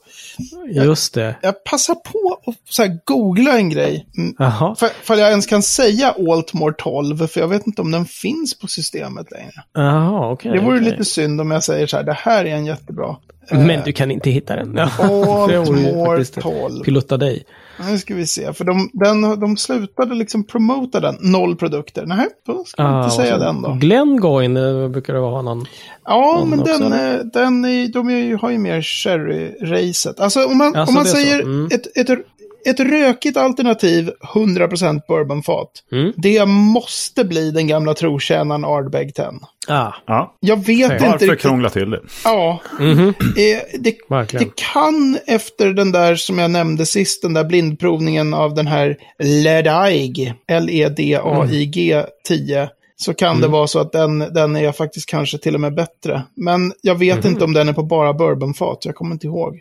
Just 0.68 1.14
det. 1.14 1.36
jag 1.42 1.64
passar 1.64 1.94
på 1.94 2.38
att 2.46 2.54
så 2.68 2.82
här 2.82 2.98
googla 3.04 3.56
en 3.56 3.70
grej. 3.70 4.06
Mm, 4.16 4.34
Jaha. 4.38 4.74
För, 4.74 4.88
för 5.02 5.16
jag 5.16 5.30
ens 5.30 5.46
kan 5.46 5.62
säga 5.62 6.14
Altmore 6.28 6.74
12, 6.78 7.26
för 7.26 7.40
jag 7.40 7.48
vet 7.48 7.66
inte 7.66 7.82
om 7.82 7.90
den 7.90 8.04
finns 8.04 8.58
på 8.58 8.66
systemet 8.66 9.30
längre. 9.30 9.64
Jaha, 9.74 10.32
okej. 10.32 10.52
Det 10.52 10.60
vore 10.60 10.78
okej. 10.78 10.90
lite 10.90 11.04
synd 11.04 11.40
om 11.40 11.50
jag 11.50 11.64
säger 11.64 11.86
så 11.86 11.96
här, 11.96 12.04
det 12.04 12.16
här 12.18 12.44
är 12.44 12.54
en 12.54 12.66
jättebra. 12.66 13.16
Men 13.50 13.80
du 13.84 13.92
kan 13.92 14.10
inte 14.10 14.30
hitta 14.30 14.56
den. 14.56 14.74
Ja, 14.76 14.90
Altmore 14.98 16.06
faktiskt 16.06 16.40
12. 16.40 16.82
Pilota 16.84 17.16
dig. 17.16 17.44
Nu 17.90 17.98
ska 17.98 18.14
vi 18.14 18.26
se, 18.26 18.52
för 18.52 18.64
de, 18.64 18.90
den, 18.92 19.40
de 19.40 19.56
slutade 19.56 20.14
liksom 20.14 20.44
promota 20.44 21.00
den, 21.00 21.16
noll 21.20 21.56
produkter. 21.56 22.06
Nej, 22.06 22.26
då 22.46 22.64
ska 22.64 22.82
Ah, 22.82 23.04
inte 23.04 23.16
säga 23.16 23.38
den 23.38 23.62
då. 23.62 23.72
Glengoyne 23.80 24.68
eh, 24.84 24.88
brukar 24.88 25.14
det 25.14 25.20
vara 25.20 25.42
någon. 25.42 25.64
Ja, 26.04 26.36
någon 26.38 26.50
men 26.50 26.60
också, 26.60 26.72
den, 26.78 26.92
eller? 26.92 27.14
eh, 27.18 27.24
den 27.24 27.64
är, 27.64 27.88
de 27.88 28.08
är, 28.08 28.16
ju- 28.18 28.36
har 28.36 28.50
ju 28.50 28.58
mer 28.58 28.80
sherry-racet. 28.80 30.20
Alltså 30.20 30.44
om 30.46 30.58
man, 30.58 30.76
Alltså, 30.76 30.90
om 30.90 30.94
man 30.94 31.04
säger 31.04 31.40
Mm. 31.40 31.66
ett, 31.72 31.96
ett, 31.96 32.18
ett 32.66 32.80
rökigt 32.80 33.36
alternativ, 33.36 34.10
100% 34.34 35.00
bourbonfat. 35.08 35.70
Mm. 35.92 36.12
Det 36.16 36.46
måste 36.46 37.24
bli 37.24 37.50
den 37.50 37.66
gamla 37.66 37.94
trotjänaren 37.94 38.64
Ardbeg 38.64 39.14
10. 39.14 39.24
Ah, 39.68 39.92
Ja. 40.06 40.34
Jag 40.40 40.56
vet 40.56 40.66
Fair. 40.88 40.94
inte 40.94 41.06
Varför 41.10 41.26
riktigt. 41.26 41.40
krångla 41.40 41.70
till 41.70 41.90
det? 41.90 42.00
Ja, 42.24 42.60
mhm, 42.78 43.08
eh, 43.08 43.78
det, 43.80 43.98
det 44.38 44.56
kan 44.56 45.18
efter 45.26 45.70
den 45.70 45.92
där 45.92 46.14
som 46.16 46.38
jag 46.38 46.50
nämnde 46.50 46.86
sist, 46.86 47.22
den 47.22 47.32
där 47.34 47.44
blindprovningen 47.44 48.34
av 48.34 48.54
den 48.54 48.66
här 48.66 48.96
Ledaig, 49.18 50.34
L-E-D-A-I-G 50.48 52.02
10, 52.28 52.68
så 52.96 53.14
kan 53.14 53.40
det 53.40 53.48
vara 53.48 53.66
så 53.66 53.78
att 53.78 53.92
den, 53.92 54.18
den 54.18 54.56
är 54.56 54.72
faktiskt 54.72 55.08
kanske 55.08 55.38
till 55.38 55.54
och 55.54 55.60
med 55.60 55.74
bättre. 55.74 56.22
Men 56.36 56.72
jag 56.82 56.94
vet 56.94 57.24
inte 57.24 57.44
om 57.44 57.52
den 57.52 57.68
är 57.68 57.72
på 57.72 57.82
bara 57.82 58.12
bourbonfat, 58.14 58.84
jag 58.84 58.94
kommer 58.94 59.12
inte 59.12 59.26
ihåg. 59.26 59.60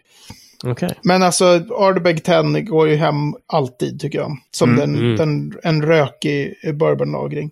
Okej. 0.64 0.90
Men 1.04 1.24
alltså, 1.24 1.46
Ardbeg 1.80 2.24
10 2.24 2.62
går 2.62 2.90
ju 2.90 2.96
hem 2.96 3.16
alltid 3.48 4.00
tycker 4.00 4.20
jag. 4.20 4.38
Som 4.52 4.76
den, 4.76 4.96
mm. 4.96 5.16
Den, 5.16 5.54
en 5.64 5.82
rökig 5.82 6.54
bourbonlagring. 6.74 7.52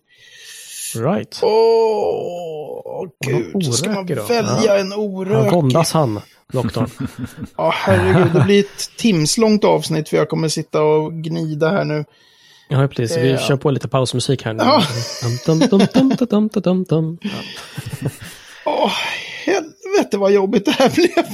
Right. 0.95 1.39
Åh, 1.43 3.07
gud. 3.25 3.65
Så 3.65 3.71
ska 3.73 3.89
man 3.91 4.05
då? 4.05 4.23
välja 4.23 4.61
Ja. 4.65 4.77
en 4.77 4.91
Han 4.91 4.99
orökig. 4.99 5.51
våndas 5.51 5.91
han, 5.93 6.19
doktorn. 6.53 6.89
Ja, 7.57 7.73
herregud. 7.75 8.33
Det 8.33 8.39
blir 8.43 8.59
ett 8.59 8.97
timslångt 8.97 9.63
avsnitt 9.63 10.09
för 10.09 10.17
jag 10.17 10.29
kommer 10.29 10.47
sitta 10.47 10.81
och 10.83 11.13
gnida 11.13 11.69
här 11.69 11.83
nu. 11.85 12.05
Ja, 12.69 12.87
precis. 12.87 13.17
Vi 13.17 13.31
Ja. 13.31 13.37
kör 13.37 13.57
på 13.57 13.71
lite 13.71 13.87
pausmusik 13.87 14.43
här 14.45 14.53
nu. 14.53 14.63
Ja. 14.63 14.83
Dum, 15.45 15.59
dum, 15.59 15.69
dum, 15.69 15.87
dum, 15.93 16.09
dum, 16.29 16.47
dum, 16.49 16.61
dum, 16.63 16.83
dum. 16.83 17.17
Ja. 17.21 17.29
Åh, 18.65 18.91
helvete 19.97 20.17
vad 20.17 20.31
jobbigt 20.31 20.65
det 20.65 20.71
här 20.71 20.89
blev. 20.89 21.25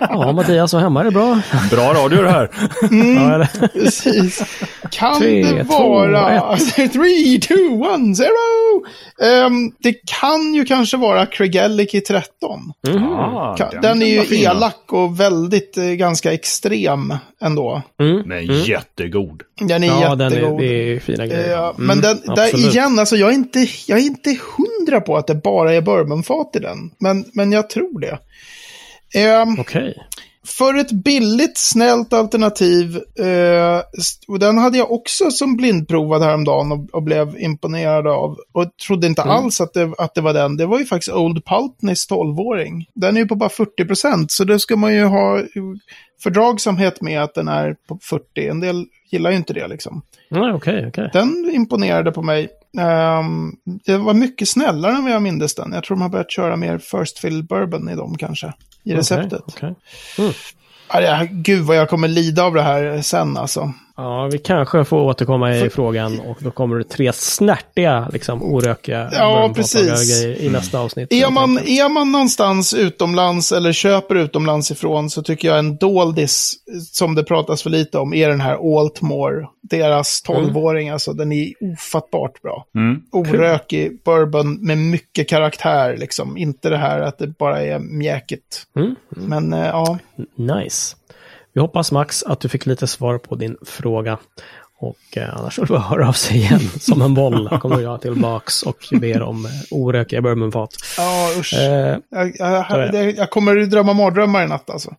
Ja, 0.00 0.32
Mattias 0.32 0.72
var 0.72 0.80
hemma, 0.80 1.04
är 1.04 1.10
bra? 1.10 1.40
Bra 1.70 1.94
radio 1.94 2.22
det 2.22 2.30
här. 2.30 2.50
Ja, 2.90 3.34
eller? 3.34 3.68
Precis. 3.72 4.42
Kan 4.90 5.18
Tre, 5.18 5.42
det 5.42 5.62
vara... 5.62 6.56
Three, 6.92 7.40
two, 7.40 7.82
one, 7.94 8.14
zero! 8.14 8.84
Ehm, 9.22 9.72
det 9.78 9.94
kan 10.20 10.54
ju 10.54 10.64
kanske 10.64 10.96
vara 10.96 11.26
Craigelliki 11.26 12.00
13. 12.00 12.72
Ah, 12.88 13.56
Ka- 13.58 13.80
Den 13.82 14.02
är 14.02 14.06
ju 14.06 14.42
elak 14.42 14.92
och 14.92 15.20
väldigt, 15.20 15.76
eh, 15.78 15.84
ganska 15.84 16.32
extrem 16.32 17.14
ändå. 17.40 17.82
Mm. 18.00 18.22
Men 18.28 18.46
jättegod. 18.62 19.42
Den 19.60 19.82
är 19.84 19.86
Ja, 19.86 20.14
den 20.14 20.32
är, 20.32 20.36
jättegod. 20.36 20.60
det 20.60 20.92
är 20.96 21.00
fina 21.00 21.26
grejer. 21.26 21.58
Mm, 21.70 21.74
men 21.76 22.00
den, 22.00 22.20
där 22.36 22.56
igen, 22.68 22.98
alltså 22.98 23.16
jag 23.16 23.28
är, 23.30 23.34
inte, 23.34 23.66
jag 23.86 23.98
är 23.98 24.02
inte 24.02 24.36
hundra 24.56 25.00
på 25.00 25.16
att 25.16 25.26
det 25.26 25.34
bara 25.34 25.74
är 25.74 25.80
bourbonfat 25.80 26.56
i 26.56 26.58
den. 26.58 26.90
Men, 26.98 27.24
men 27.32 27.52
jag 27.52 27.70
tror 27.70 28.00
det. 28.00 28.18
Ehm, 29.14 29.60
Okej. 29.60 29.94
för 30.46 30.74
ett 30.74 30.92
billigt, 30.92 31.58
snällt 31.58 32.12
alternativ, 32.12 32.96
eh, 33.18 33.80
och 34.28 34.38
den 34.38 34.58
hade 34.58 34.78
jag 34.78 34.92
också 34.92 35.30
som 35.30 35.56
blindprovad 35.56 36.22
häromdagen 36.22 36.72
och, 36.72 36.94
och 36.94 37.02
blev 37.02 37.38
imponerad 37.38 38.06
av. 38.06 38.36
Och 38.52 38.76
trodde 38.86 39.06
inte 39.06 39.22
alls 39.22 39.60
att 39.60 39.74
det, 39.74 39.92
att 39.98 40.14
det 40.14 40.20
var 40.20 40.32
den. 40.32 40.56
Det 40.56 40.66
var 40.66 40.78
ju 40.78 40.84
faktiskt 40.84 41.12
Old 41.12 41.44
Pultneys 41.44 42.10
12-åring. 42.10 42.86
Den 42.94 43.16
är 43.16 43.20
ju 43.20 43.26
på 43.26 43.34
bara 43.34 43.50
40% 43.50 44.26
så 44.28 44.44
det 44.44 44.58
ska 44.58 44.76
man 44.76 44.94
ju 44.94 45.04
ha 45.04 45.42
fördragsamhet 46.22 47.00
med 47.00 47.22
att 47.22 47.34
den 47.34 47.48
är 47.48 47.76
på 47.88 47.98
40. 48.02 48.48
En 48.48 48.60
del 48.60 48.86
gillar 49.10 49.30
ju 49.30 49.36
inte 49.36 49.52
det 49.52 49.68
liksom. 49.68 50.02
Nej, 50.28 50.52
okej, 50.52 50.86
okej. 50.88 51.10
Den 51.12 51.50
imponerade 51.52 52.12
på 52.12 52.22
mig. 52.22 52.48
Ehm, 52.78 53.52
det 53.64 53.96
var 53.98 54.14
mycket 54.14 54.48
snällare 54.48 54.92
än 54.92 55.04
vad 55.04 55.12
jag 55.12 55.22
mindes 55.22 55.54
den. 55.54 55.72
Jag 55.72 55.84
tror 55.84 55.96
de 55.96 56.02
har 56.02 56.08
börjat 56.08 56.30
köra 56.30 56.56
mer 56.56 56.78
first 56.78 57.18
fill 57.18 57.42
bourbon 57.42 57.88
i 57.88 57.94
dem 57.94 58.18
kanske. 58.18 58.52
I 58.84 58.94
receptet. 58.94 59.42
Okej, 59.46 59.74
okej. 60.18 60.34
Ja, 60.92 61.26
Gud 61.30 61.62
vad 61.62 61.76
jag 61.76 61.88
kommer 61.88 62.08
lida 62.08 62.44
av 62.44 62.54
det 62.54 62.62
här 62.62 63.02
sen 63.02 63.36
alltså. 63.36 63.72
Ja, 63.96 64.28
vi 64.32 64.38
kanske 64.38 64.84
får 64.84 65.00
återkomma 65.02 65.56
i 65.56 65.70
frågan 65.70 66.20
och 66.20 66.36
då 66.40 66.50
kommer 66.50 66.76
det 66.78 66.84
tre 66.84 67.12
snärtiga, 67.12 68.08
liksom 68.12 68.42
orökiga 68.42 69.08
Ja, 69.12 69.52
precis. 69.54 69.82
grejer 69.82 70.40
i 70.40 70.48
nästa 70.48 70.78
avsnitt. 70.78 71.12
Är 71.12 71.30
man, 71.30 71.58
är 71.58 71.88
man 71.88 72.12
någonstans 72.12 72.74
utomlands 72.74 73.52
eller 73.52 73.72
köper 73.72 74.14
utomlands 74.14 74.70
ifrån 74.70 75.10
så 75.10 75.22
tycker 75.22 75.48
jag 75.48 75.58
en 75.58 75.76
doldis, 75.76 76.54
som 76.92 77.14
det 77.14 77.24
pratas 77.24 77.62
för 77.62 77.70
lite 77.70 77.98
om, 77.98 78.14
är 78.14 78.28
den 78.28 78.40
här 78.40 78.78
Altmore. 78.78 79.46
Deras 79.62 80.22
12-åring, 80.28 80.88
alltså 80.90 81.12
den 81.12 81.32
är 81.32 81.52
ofattbart 81.72 82.42
bra. 82.42 82.66
Mm. 82.74 83.02
Orökig 83.12 84.02
bourbon 84.04 84.66
med 84.66 84.78
mycket 84.78 85.28
karaktär, 85.28 85.96
liksom. 85.96 86.36
Inte 86.36 86.70
det 86.70 86.76
här 86.76 87.00
att 87.00 87.18
det 87.18 87.26
bara 87.26 87.62
är 87.62 87.78
mjäkigt. 87.78 88.62
Mm, 88.76 88.94
Men 89.08 89.52
eh, 89.52 89.66
ja, 89.66 89.98
Nice. 90.34 90.96
Vi 91.56 91.60
hoppas 91.60 91.92
Max 91.92 92.22
att 92.22 92.40
du 92.40 92.48
fick 92.48 92.66
lite 92.66 92.86
svar 92.86 93.18
på 93.18 93.34
din 93.34 93.56
fråga. 93.66 94.18
Och 94.78 95.16
eh, 95.16 95.36
annars 95.38 95.54
får 95.54 95.66
du 95.66 95.68
bara 95.68 95.80
höra 95.80 96.08
av 96.08 96.12
sig 96.12 96.36
igen. 96.36 96.60
Som 96.80 97.02
en 97.02 97.14
boll 97.14 97.48
kommer 97.60 97.80
jag 97.80 98.00
tillbaks 98.00 98.62
och 98.62 98.76
ber 99.00 99.22
om 99.22 99.46
eh, 99.46 99.50
orökiga 99.70 100.22
bourbonfat. 100.22 100.70
ja 100.96 101.30
usch. 101.38 101.54
Eh, 101.54 101.98
Jag, 102.10 102.32
jag, 102.38 102.94
jag, 102.94 103.16
jag 103.16 103.30
kommer 103.30 103.56
drömma 103.56 103.92
mardrömmar 103.92 104.44
i 104.44 104.46
natt 104.46 104.70
alltså. 104.70 104.94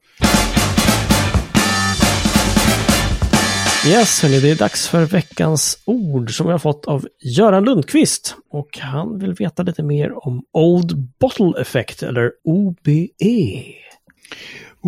yes, 3.87 4.23
hörni, 4.23 4.39
det 4.39 4.51
är 4.51 4.55
dags 4.55 4.87
för 4.87 5.05
veckans 5.05 5.79
ord 5.85 6.37
som 6.37 6.47
jag 6.47 6.53
har 6.53 6.59
fått 6.59 6.85
av 6.85 7.07
Göran 7.37 7.63
Lundqvist. 7.65 8.35
Och 8.51 8.79
han 8.81 9.19
vill 9.19 9.33
veta 9.33 9.63
lite 9.63 9.83
mer 9.83 10.27
om 10.27 10.43
Old 10.53 10.97
Bottle 11.19 11.61
Effect, 11.61 12.03
eller 12.03 12.31
OBE. 12.43 13.63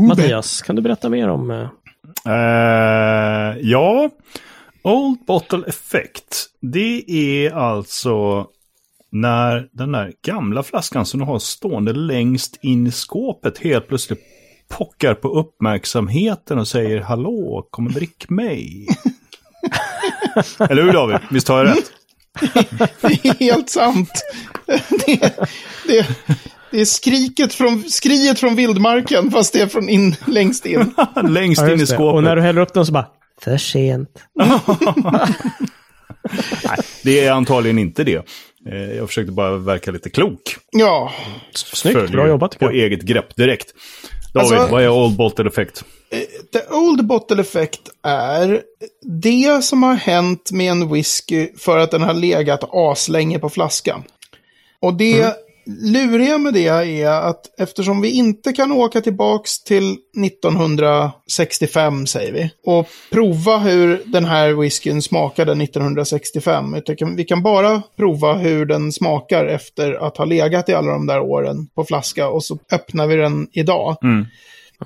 Mattias, 0.07 0.61
kan 0.61 0.75
du 0.75 0.81
berätta 0.81 1.09
mer 1.09 1.27
om... 1.27 1.51
Eh, 2.25 3.59
ja, 3.61 4.09
Old 4.83 5.25
Bottle 5.27 5.63
Effect. 5.67 6.45
Det 6.61 7.03
är 7.11 7.51
alltså 7.51 8.47
när 9.11 9.69
den 9.71 9.91
där 9.91 10.13
gamla 10.25 10.63
flaskan 10.63 11.05
som 11.05 11.19
du 11.19 11.25
har 11.25 11.39
stående 11.39 11.93
längst 11.93 12.59
in 12.61 12.87
i 12.87 12.91
skåpet 12.91 13.57
helt 13.57 13.87
plötsligt 13.87 14.19
pockar 14.69 15.13
på 15.13 15.27
uppmärksamheten 15.27 16.59
och 16.59 16.67
säger 16.67 17.01
hallå, 17.01 17.67
kom 17.69 17.85
och 17.87 17.93
drick 17.93 18.29
mig. 18.29 18.87
Eller 20.59 20.83
hur 20.83 20.93
David? 20.93 21.17
Visst 21.29 21.47
har 21.47 21.65
jag 21.65 21.77
rätt? 21.77 21.91
Det 23.01 23.25
är 23.25 23.39
helt 23.39 23.69
sant. 23.69 24.11
Det, 25.05 25.35
det, 25.87 26.07
det 26.71 26.81
är 26.81 26.85
skriket 26.85 27.53
från, 27.53 27.83
skriet 27.83 28.39
från 28.39 28.55
vildmarken, 28.55 29.31
fast 29.31 29.53
det 29.53 29.61
är 29.61 29.67
från 29.67 29.89
in, 29.89 30.15
längst 30.27 30.65
in. 30.65 30.93
längst 31.29 31.61
Ja, 31.61 31.73
in 31.73 31.81
i 31.81 31.85
skåpet. 31.85 32.15
Och 32.15 32.23
när 32.23 32.35
du 32.35 32.41
häller 32.41 32.61
upp 32.61 32.73
den 32.73 32.85
så 32.85 32.91
bara, 32.91 33.07
för 33.41 33.57
sent. 33.57 34.09
Nej, 36.63 36.77
det 37.03 37.19
är 37.19 37.31
antagligen 37.31 37.79
inte 37.79 38.03
det. 38.03 38.15
Eh, 38.71 38.95
Jag 38.97 39.07
försökte 39.07 39.31
bara 39.31 39.57
verka 39.57 39.91
lite 39.91 40.09
klok. 40.09 40.41
Ja, 40.71 41.11
Snyggt, 41.55 41.93
Följer 41.97 42.11
bra 42.11 42.27
jobbat 42.27 42.59
På 42.59 42.65
jag. 42.65 42.75
eget 42.75 43.01
grepp 43.01 43.35
direkt. 43.35 43.67
David, 44.33 44.53
Alltså- 44.59 44.71
vad 44.71 44.83
är 44.83 44.89
Old 44.89 45.17
Bottle 45.17 45.47
Effect? 45.47 45.83
The 46.53 46.73
Old 46.75 47.05
Bottle 47.05 47.41
Effect 47.41 47.79
är 48.03 48.61
det 49.21 49.63
som 49.63 49.83
har 49.83 49.95
hänt 49.95 50.51
med 50.51 50.71
en 50.71 50.93
whisky 50.93 51.47
för 51.57 51.77
att 51.77 51.91
den 51.91 52.01
har 52.01 52.13
legat 52.13 52.63
aslänge 52.73 53.39
på 53.39 53.49
flaskan. 53.49 54.03
Och 54.81 54.93
det 54.93 55.33
luriga 55.81 56.37
med 56.37 56.53
det 56.53 56.67
är 56.67 57.07
att 57.07 57.59
eftersom 57.59 58.01
vi 58.01 58.11
inte 58.11 58.53
kan 58.53 58.71
åka 58.71 59.01
tillbaks 59.01 59.63
till 59.63 59.97
1965, 60.25 62.07
säger 62.07 62.33
vi, 62.33 62.51
och 62.65 62.87
prova 63.11 63.57
hur 63.57 64.03
den 64.05 64.25
här 64.25 64.53
whiskyn 64.53 65.01
smakade 65.01 65.63
1965, 65.63 66.73
utan 66.73 67.15
vi 67.15 67.23
kan 67.23 67.43
bara 67.43 67.81
prova 67.97 68.33
hur 68.33 68.65
den 68.65 68.91
smakar 68.91 69.45
efter 69.45 70.07
att 70.07 70.17
ha 70.17 70.25
legat 70.25 70.69
i 70.69 70.73
alla 70.73 70.91
de 70.91 71.07
där 71.07 71.19
åren 71.19 71.67
på 71.75 71.83
flaska 71.83 72.29
och 72.29 72.43
så 72.43 72.57
öppnar 72.71 73.07
vi 73.07 73.15
den 73.15 73.47
idag 73.51 73.97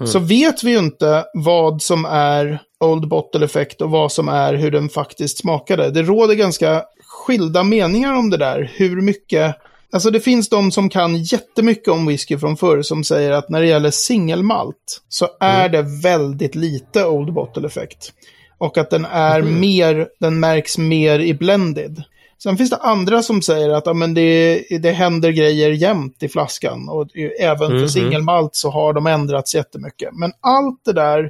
så 0.05 0.19
vet 0.19 0.63
vi 0.63 0.71
ju 0.71 0.77
inte 0.77 1.25
vad 1.33 1.81
som 1.81 2.05
är 2.05 2.59
Old 2.79 3.07
Bottle 3.07 3.45
Effect 3.45 3.81
och 3.81 3.91
vad 3.91 4.11
som 4.11 4.29
är 4.29 4.53
hur 4.53 4.71
den 4.71 4.89
faktiskt 4.89 5.37
smakade. 5.37 5.91
Det 5.91 6.01
råder 6.01 6.35
ganska 6.35 6.83
skilda 7.05 7.63
meningar 7.63 8.13
om 8.13 8.29
det 8.29 8.37
där. 8.37 8.71
Hur 8.75 9.01
mycket... 9.01 9.55
Alltså 9.93 10.11
det 10.11 10.19
finns 10.19 10.49
de 10.49 10.71
som 10.71 10.89
kan 10.89 11.17
jättemycket 11.17 11.87
om 11.87 12.05
whisky 12.05 12.37
från 12.37 12.57
förr 12.57 12.81
som 12.81 13.03
säger 13.03 13.31
att 13.31 13.49
när 13.49 13.61
det 13.61 13.67
gäller 13.67 13.91
singelmalt 13.91 15.01
så 15.09 15.27
är 15.39 15.69
det 15.69 15.81
väldigt 15.81 16.55
lite 16.55 17.05
Old 17.05 17.33
Bottle 17.33 17.67
Effect. 17.67 18.13
Och 18.57 18.77
att 18.77 18.89
den 18.89 19.05
är 19.05 19.41
mer, 19.41 20.07
den 20.19 20.39
märks 20.39 20.77
mer 20.77 21.19
i 21.19 21.33
blended. 21.33 22.03
Sen 22.43 22.57
finns 22.57 22.69
det 22.69 22.77
andra 22.77 23.23
som 23.23 23.41
säger 23.41 23.69
att 23.69 23.85
ja, 23.85 23.93
men 23.93 24.13
det, 24.13 24.63
det 24.81 24.91
händer 24.91 25.31
grejer 25.31 25.69
jämt 25.69 26.23
i 26.23 26.29
flaskan. 26.29 26.89
Och 26.89 27.07
även 27.39 27.79
för 27.79 27.87
singelmalt 27.87 28.55
så 28.55 28.69
har 28.69 28.93
de 28.93 29.07
ändrats 29.07 29.55
jättemycket. 29.55 30.09
Men 30.13 30.31
allt 30.41 30.85
det 30.85 30.93
där 30.93 31.29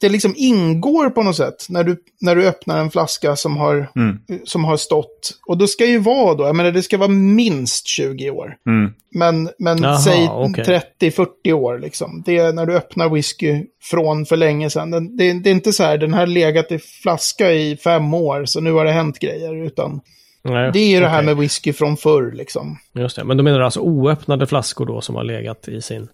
det 0.00 0.08
liksom 0.08 0.34
ingår 0.36 1.10
på 1.10 1.22
något 1.22 1.36
sätt 1.36 1.66
när 1.68 1.84
du, 1.84 1.96
när 2.20 2.36
du 2.36 2.46
öppnar 2.46 2.78
en 2.80 2.90
flaska 2.90 3.36
som 3.36 3.56
har, 3.56 3.90
Mm. 3.96 4.18
som 4.44 4.64
har 4.64 4.76
stått. 4.76 5.30
Och 5.46 5.58
då 5.58 5.66
ska 5.66 5.86
ju 5.86 5.98
vara 5.98 6.34
då, 6.34 6.44
jag 6.44 6.56
menar 6.56 6.70
det 6.70 6.82
ska 6.82 6.98
vara 6.98 7.08
minst 7.08 7.86
20 7.86 8.30
år. 8.30 8.56
Mm. 8.66 8.92
Men, 9.14 9.50
men 9.58 9.82
Jaha, 9.82 9.98
säg 9.98 10.28
okej. 10.30 10.82
30-40 11.00 11.52
år 11.52 11.78
liksom. 11.78 12.22
Det 12.26 12.38
är 12.38 12.52
när 12.52 12.66
du 12.66 12.76
öppnar 12.76 13.08
whisky 13.08 13.64
från 13.82 14.26
för 14.26 14.36
länge 14.36 14.70
sedan. 14.70 14.90
Den, 14.90 15.16
det, 15.16 15.32
det 15.32 15.50
är 15.50 15.54
inte 15.54 15.72
så 15.72 15.82
här, 15.82 15.98
den 15.98 16.14
har 16.14 16.26
legat 16.26 16.72
i 16.72 16.78
flaska 16.78 17.52
i 17.52 17.76
fem 17.76 18.14
år, 18.14 18.44
så 18.44 18.60
nu 18.60 18.72
har 18.72 18.84
det 18.84 18.92
hänt 18.92 19.18
grejer. 19.18 19.66
Utan 19.66 20.00
Nej, 20.42 20.70
det 20.72 20.78
är 20.78 20.90
ju 20.90 21.00
det 21.00 21.08
här 21.08 21.22
med 21.22 21.36
whisky 21.36 21.72
från 21.72 21.96
förr 21.96 22.32
liksom. 22.32 22.78
Just 22.94 23.16
det, 23.16 23.24
men 23.24 23.36
då 23.36 23.42
menar 23.42 23.58
du 23.58 23.64
alltså 23.64 23.80
oöppnade 23.80 24.46
flaskor 24.46 24.86
då 24.86 25.00
som 25.00 25.14
har 25.14 25.24
legat 25.24 25.68
i 25.68 25.82
sin... 25.82 26.08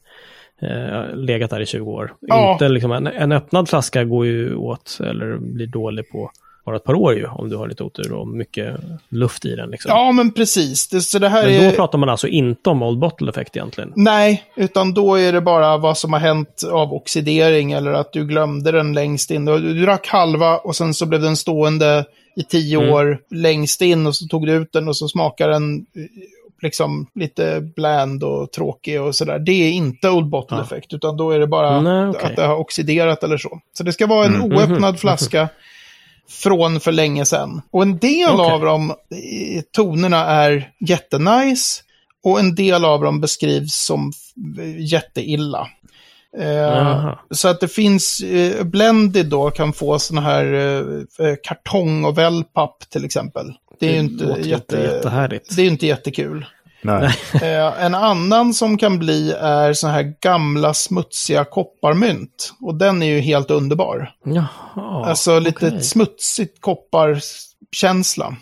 Eh, 0.62 1.16
legat 1.16 1.50
där 1.50 1.60
i 1.60 1.66
20 1.66 1.90
år. 1.90 2.14
Ja. 2.20 2.52
Inte 2.52 2.68
liksom 2.68 2.92
en, 2.92 3.06
en 3.06 3.32
öppnad 3.32 3.68
flaska 3.68 4.04
går 4.04 4.26
ju 4.26 4.54
åt 4.54 4.98
eller 5.00 5.36
blir 5.36 5.66
dålig 5.66 6.10
på 6.10 6.30
bara 6.64 6.76
ett 6.76 6.84
par 6.84 6.94
år 6.94 7.14
ju 7.14 7.26
om 7.26 7.48
du 7.48 7.56
har 7.56 7.68
lite 7.68 7.82
otur 7.84 8.12
och 8.12 8.28
mycket 8.28 8.76
luft 9.08 9.44
i 9.44 9.56
den. 9.56 9.70
Liksom. 9.70 9.88
Ja, 9.88 10.12
men 10.12 10.32
precis. 10.32 10.88
Det, 10.88 11.00
så 11.00 11.18
det 11.18 11.28
här 11.28 11.46
men 11.46 11.60
då 11.60 11.68
är... 11.68 11.72
pratar 11.72 11.98
man 11.98 12.08
alltså 12.08 12.28
inte 12.28 12.70
om 12.70 12.82
old 12.82 12.98
bottle 12.98 13.30
effekt 13.30 13.56
egentligen. 13.56 13.92
Nej, 13.96 14.44
utan 14.56 14.94
då 14.94 15.14
är 15.14 15.32
det 15.32 15.40
bara 15.40 15.76
vad 15.76 15.98
som 15.98 16.12
har 16.12 16.20
hänt 16.20 16.62
av 16.72 16.92
oxidering 16.92 17.72
eller 17.72 17.92
att 17.92 18.12
du 18.12 18.26
glömde 18.26 18.72
den 18.72 18.92
längst 18.92 19.30
in. 19.30 19.44
Du, 19.44 19.58
du 19.58 19.84
drack 19.84 20.08
halva 20.08 20.58
och 20.58 20.76
sen 20.76 20.94
så 20.94 21.06
blev 21.06 21.20
den 21.20 21.36
stående 21.36 22.04
i 22.36 22.42
tio 22.42 22.78
Mm. 22.78 22.92
år 22.94 23.18
längst 23.30 23.82
in 23.82 24.06
och 24.06 24.16
så 24.16 24.26
tog 24.26 24.46
du 24.46 24.52
ut 24.52 24.72
den 24.72 24.88
och 24.88 24.96
så 24.96 25.08
smakar 25.08 25.48
den 25.48 25.76
eh, 25.78 26.02
liksom 26.62 27.06
lite 27.14 27.60
bland 27.76 28.24
och 28.24 28.52
tråkig 28.52 29.02
och 29.02 29.14
sådär. 29.14 29.38
Det 29.38 29.52
är 29.52 29.70
inte 29.70 30.10
old 30.10 30.28
bottle 30.30 30.56
Ja. 30.56 30.62
effekt, 30.64 30.92
utan 30.94 31.16
då 31.16 31.30
är 31.30 31.38
det 31.38 31.46
bara 31.46 31.80
Nej, 31.80 32.08
okej. 32.08 32.22
att 32.30 32.36
det 32.36 32.46
har 32.46 32.56
oxiderat 32.56 33.22
eller 33.24 33.38
så. 33.38 33.60
Så 33.72 33.82
det 33.84 33.92
ska 33.92 34.06
vara 34.06 34.26
en 34.26 34.34
Mm. 34.34 34.52
oöppnad 34.52 34.80
Mhm. 34.94 34.96
flaska 34.96 35.48
från 36.28 36.80
för 36.80 36.92
länge 36.92 37.24
sedan. 37.24 37.62
Och 37.70 37.82
en 37.82 37.98
del 37.98 38.30
Okej. 38.34 38.52
av 38.52 38.60
dem, 38.60 38.90
eh, 38.90 39.62
tonerna 39.72 40.24
är 40.26 40.70
jättenice. 40.88 41.82
Och 42.24 42.40
en 42.40 42.54
del 42.54 42.84
av 42.84 43.02
dem 43.02 43.20
beskrivs 43.20 43.74
som 43.86 44.12
jätteilla. 44.78 45.68
Eh, 46.38 47.14
så 47.30 47.48
att 47.48 47.60
det 47.60 47.68
finns, 47.68 48.20
eh, 48.20 48.64
Blended 48.64 49.26
då 49.26 49.50
kan 49.50 49.72
få 49.72 49.98
såna 49.98 50.20
här 50.20 50.54
eh, 51.20 51.34
kartong 51.42 52.04
och 52.04 52.18
wellpapp 52.18 52.90
till 52.90 53.04
exempel. 53.04 53.52
Det 53.78 53.88
är 53.88 53.92
ju 53.92 53.98
inte, 53.98 54.24
jätte, 54.42 54.76
jättehärligt. 54.76 55.56
det 55.56 55.62
är 55.62 55.66
inte 55.66 55.86
jättekul. 55.86 56.46
Nej. 56.82 57.14
Eh, 57.34 57.84
en 57.84 57.94
annan 57.94 58.54
som 58.54 58.78
kan 58.78 58.98
bli 58.98 59.32
är 59.32 59.72
såna 59.72 59.92
här 59.92 60.14
gamla 60.20 60.74
smutsiga 60.74 61.44
kopparmynt. 61.44 62.52
Och 62.60 62.74
den 62.74 63.02
är 63.02 63.06
ju 63.06 63.20
helt 63.20 63.50
underbar. 63.50 64.12
Jaha, 64.24 65.06
alltså 65.06 65.38
lite 65.38 65.66
okej. 65.66 65.82
smutsigt 65.82 66.60
kopparkänsla. 66.60 68.36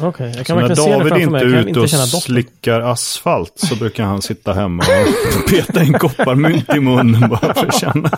Okej, 0.00 0.26
jag 0.26 0.36
Så 0.36 0.44
kan 0.44 0.56
när 0.56 0.68
verkligen 0.68 0.76
se 0.84 0.90
det 0.90 0.98
David 0.98 1.08
framför 1.12 1.30
mig. 1.30 1.40
inte 1.40 1.44
Jag 1.44 1.48
är 1.48 1.62
kan 1.62 1.68
ute 1.68 2.04
inte 2.04 2.16
och 2.16 2.22
slickar 2.22 2.80
asfalt 2.80 3.52
så 3.56 3.76
brukar 3.76 4.04
han 4.04 4.22
sitta 4.22 4.52
hemma 4.52 4.84
och 5.38 5.50
peta 5.50 5.82
in 5.82 5.92
kopparmynt 5.92 6.74
i 6.74 6.80
munnen 6.80 7.28
bara 7.30 7.54
för 7.54 7.66
att 7.66 7.80
känna. 7.80 8.10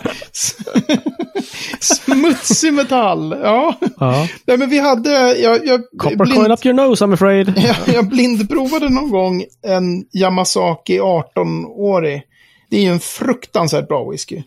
Smutsig 1.79 2.73
metall, 2.73 3.35
ja. 3.43 3.79
Ja. 3.99 4.27
Nej, 4.45 4.57
men 4.57 4.69
vi 4.69 4.79
hade, 4.79 5.37
jag, 5.37 5.65
jag, 5.65 5.81
Copper 5.97 6.35
coin 6.35 6.51
up 6.51 6.65
your 6.65 6.73
nose 6.75 7.05
I'm 7.05 7.13
afraid. 7.13 7.53
jag, 7.57 7.95
jag 7.95 8.07
blindprovade 8.07 8.89
någon 8.89 9.09
gång 9.09 9.43
en 9.67 10.05
Yamasaki 10.13 10.99
18-årig. 10.99 12.21
Det 12.69 12.77
är 12.77 12.81
ju 12.81 12.89
en 12.89 12.99
fruktansvärt 12.99 13.87
bra 13.87 14.09
whisky. 14.11 14.43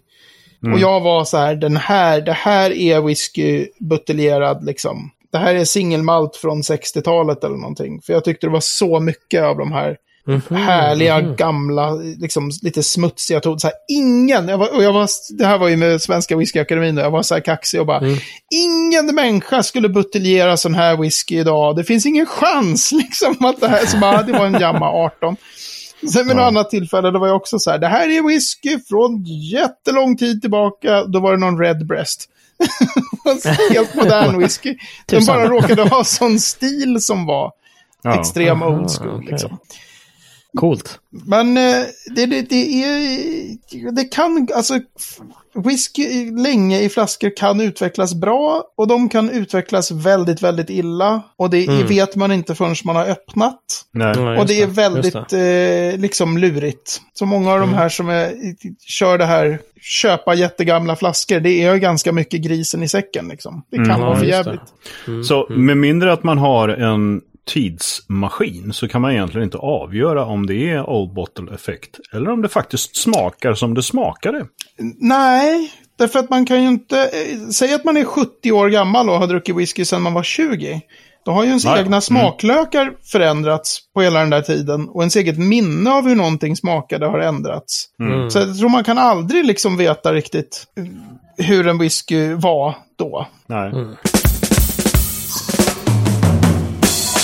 Och 0.73 0.79
jag 0.79 1.01
var 1.01 1.25
så 1.25 1.37
här, 1.37 1.55
den 1.55 1.77
här, 1.77 2.21
det 2.21 2.33
här 2.33 2.71
är 2.71 3.01
whisky 3.01 3.67
buteljerad 3.81 4.65
liksom. 4.65 5.11
Det 5.33 5.39
här 5.39 5.55
är 5.55 5.65
singelmalt 5.65 6.37
från 6.37 6.63
60-talet 6.63 7.45
eller 7.45 7.57
någonting. 7.57 8.01
För 8.03 8.13
jag 8.13 8.25
tyckte 8.25 8.47
det 8.47 8.51
var 8.53 8.61
så 8.61 9.01
mycket 9.01 9.43
av 9.43 9.59
de 9.59 9.73
här 9.73 9.97
Mhm, 10.27 10.57
härliga, 10.57 11.19
mhm. 11.23 11.37
gamla, 11.37 11.95
liksom 11.95 12.51
lite 12.63 12.83
smutsiga 12.83 13.41
toner. 13.41 13.59
Så 13.59 13.67
här, 13.67 13.77
ingen, 13.89 14.49
jag 14.49 14.59
var, 14.59 14.77
och 14.77 14.83
jag 14.83 14.93
var, 14.93 15.09
det 15.39 15.47
här 15.47 15.59
var 15.59 15.69
ju 15.69 15.77
med 15.77 16.03
Svenska 16.03 16.37
Whiskyakademin, 16.37 16.97
jag 16.97 17.11
var 17.11 17.23
så 17.23 17.35
här 17.35 17.41
kaxig 17.41 17.81
och 17.81 17.87
bara, 17.87 17.99
Mm. 17.99 18.19
ingen 18.51 19.15
människa 19.15 19.63
skulle 19.63 19.89
buteljera 19.89 20.57
sån 20.57 20.75
här 20.75 20.97
whisky 20.97 21.39
idag. 21.39 21.77
Det 21.77 21.85
finns 21.85 22.07
ingen 22.07 22.27
chans 22.27 22.93
liksom 23.03 23.45
att 23.45 23.61
det 23.61 23.69
här, 23.69 23.87
så 23.87 23.99
bara, 23.99 24.23
det 24.23 24.33
var 24.33 24.47
en 24.47 24.61
Jamma 24.61 24.87
18. 24.91 25.37
Sen 26.13 26.27
vid 26.27 26.37
något 26.37 26.43
annat 26.45 26.71
tillfälle, 26.71 27.11
då 27.11 27.19
var 27.19 27.27
jag 27.27 27.37
också 27.37 27.59
så 27.59 27.71
här, 27.71 27.79
det 27.79 27.89
här 27.89 28.09
är 28.19 28.29
whisky 28.29 28.79
från 28.89 29.25
jättelång 29.53 30.17
tid 30.17 30.41
tillbaka. 30.41 31.05
Då 31.05 31.21
var 31.21 31.33
det 31.33 31.39
någon 31.39 31.59
Red 31.61 31.87
Breast. 31.87 32.25
Helt 33.71 33.95
modern 33.95 34.39
whisky. 34.39 34.77
Den 35.07 35.25
bara 35.27 35.49
råkade 35.49 35.83
ha 35.89 36.05
sån 36.05 36.41
stil 36.41 37.01
som 37.01 37.27
var 37.27 37.53
Ja. 38.03 38.21
extrem 38.21 38.63
Aha, 38.63 38.71
old 38.79 38.91
school. 38.91 39.15
okej. 39.17 39.29
Liksom. 39.31 39.59
Coolt. 40.59 41.01
Men 41.11 41.57
eh, 41.57 41.85
det, 42.15 42.27
det, 42.27 42.43
det 42.43 42.85
är... 42.85 43.93
Det 43.93 44.05
kan, 44.05 44.49
alltså... 44.55 44.81
Whisky 45.65 46.31
länge 46.31 46.81
i 46.81 46.89
flaskor 46.89 47.37
kan 47.37 47.61
utvecklas 47.61 48.15
bra 48.15 48.63
och 48.77 48.89
de 48.89 49.09
kan 49.09 49.31
utvecklas 49.31 49.91
väldigt, 49.91 50.43
väldigt 50.43 50.71
illa. 50.71 51.23
Och 51.37 51.51
det 51.51 51.67
Mm. 51.67 51.87
vet 51.87 52.17
man 52.17 52.33
inte 52.33 52.55
förrän 52.55 52.75
man 52.85 52.97
har 52.97 53.07
öppnat. 53.07 53.61
Nej. 53.93 54.39
Och 54.39 54.47
det 54.47 54.63
är 54.63 54.67
väldigt 54.67 55.29
det. 55.31 55.93
eh, 55.95 56.01
liksom 56.01 56.39
lurigt. 56.39 57.01
Så 57.15 57.27
många 57.27 57.53
av 57.53 57.61
de 57.61 57.75
här 57.75 57.89
som 57.89 58.09
är, 58.09 58.33
kör 58.87 59.19
det 59.19 59.25
här, 59.27 59.59
köpa 59.81 60.35
jättegamla 60.35 60.97
flaskor, 60.97 61.41
det 61.41 61.51
är 61.65 61.75
ju 61.75 61.81
ganska 61.81 62.13
mycket 62.13 62.41
grisen 62.41 62.83
i 62.83 62.89
säcken 62.89 63.29
liksom. 63.29 63.63
Det 63.71 63.77
kan 63.77 63.87
Mm, 63.91 64.01
vara 64.01 64.17
för 64.17 64.27
jävligt. 64.27 64.61
Mm, 65.07 65.25
Så 65.25 65.47
mm. 65.47 65.67
med 65.67 65.77
mindre 65.77 66.13
att 66.13 66.23
man 66.25 66.39
har 66.39 66.69
en 66.69 67.21
tidsmaskin 67.49 68.73
så 68.73 68.89
kan 68.89 69.01
man 69.03 69.13
egentligen 69.13 69.45
inte 69.45 69.59
avgöra 69.59 70.25
om 70.25 70.47
det 70.47 70.71
är 70.71 70.91
old 70.91 71.15
bottle 71.15 71.55
effekt 71.55 72.01
eller 72.13 72.31
om 72.31 72.43
det 72.43 72.49
faktiskt 72.49 72.97
smakar 72.97 73.55
som 73.55 73.75
det 73.75 73.83
smakade. 73.83 74.47
Nej, 75.01 75.73
därför 75.99 76.19
att 76.19 76.31
man 76.31 76.47
kan 76.47 76.63
ju 76.63 76.69
inte... 76.69 76.99
Eh, 77.01 77.49
säg 77.53 77.75
att 77.75 77.85
man 77.85 77.97
är 77.97 78.05
70 78.05 78.53
år 78.53 78.69
gammal 78.69 79.11
och 79.11 79.19
har 79.19 79.27
druckit 79.27 79.57
whisky 79.57 79.85
sedan 79.85 80.03
man 80.03 80.15
var 80.15 80.23
20. 80.23 80.81
Då 81.25 81.33
har 81.33 81.43
ju 81.43 81.49
ens 81.49 81.65
ja. 81.65 81.79
egna 81.79 81.87
Mm. 81.87 82.01
smaklökar 82.01 82.93
förändrats 83.13 83.81
på 83.95 84.03
hela 84.03 84.21
den 84.21 84.31
där 84.31 84.43
tiden. 84.43 84.89
Och 84.89 85.03
ens 85.03 85.17
eget 85.17 85.39
minne 85.39 85.91
av 85.91 86.09
hur 86.09 86.15
någonting 86.17 86.57
smakade 86.57 87.07
har 87.07 87.19
ändrats. 87.19 87.85
Mm. 88.01 88.31
Så 88.31 88.39
jag 88.39 88.59
tror 88.59 88.69
man 88.69 88.85
kan 88.85 88.99
aldrig 88.99 89.45
liksom 89.45 89.77
veta 89.77 90.13
riktigt 90.13 90.65
hur 91.39 91.69
en 91.69 91.79
whisky 91.79 92.35
var 92.35 92.75
då. 92.99 93.27
Nej. 93.47 93.71
Mm. 93.71 93.97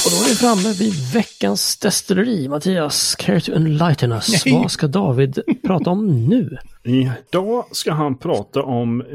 Och 0.04 0.10
då 0.10 0.16
är 0.24 0.28
vi 0.28 0.34
framme 0.34 0.72
vid 0.78 1.12
veckans 1.12 1.76
destilleri. 1.76 2.48
Mattias, 2.48 3.14
care 3.14 3.40
to 3.40 3.52
enlighten 3.52 4.12
us. 4.12 4.44
Nej. 4.46 4.54
Vad 4.54 4.70
ska 4.70 4.86
David 4.86 5.38
prata 5.66 5.90
om 5.90 6.28
nu? 6.28 6.58
Idag 6.82 7.64
ska 7.70 7.92
han 7.92 8.18
prata 8.18 8.62
om 8.62 9.00
eh, 9.00 9.06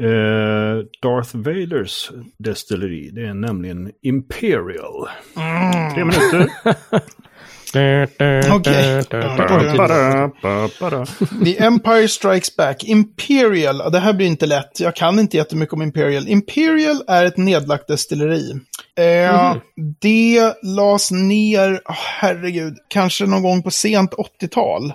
Darth 1.02 1.36
Vaders 1.36 2.10
destilleri. 2.38 3.10
Det 3.12 3.26
är 3.26 3.34
nämligen 3.34 3.92
Imperial. 4.02 5.08
Tre 5.94 6.04
minuter. 6.04 6.50
Okej. 8.52 9.04
The 11.44 11.58
Empire 11.64 12.08
Strikes 12.08 12.56
Back. 12.56 12.84
Imperial, 12.84 13.92
det 13.92 13.98
här 13.98 14.12
blir 14.12 14.26
inte 14.26 14.46
lätt. 14.46 14.80
Jag 14.80 14.96
kan 14.96 15.18
inte 15.18 15.36
jättemycket 15.36 15.72
om 15.72 15.82
Imperial. 15.82 16.28
Imperial 16.28 17.02
är 17.08 17.24
ett 17.24 17.36
nedlagt 17.36 17.88
destilleri. 17.88 18.52
Eh, 18.98 19.54
Det 20.00 20.54
lades 20.62 21.10
ner, 21.10 21.72
oh, 21.84 21.94
herregud, 22.20 22.74
kanske 22.88 23.26
någon 23.26 23.42
gång 23.42 23.62
på 23.62 23.70
sent 23.70 24.14
80-tal. 24.14 24.92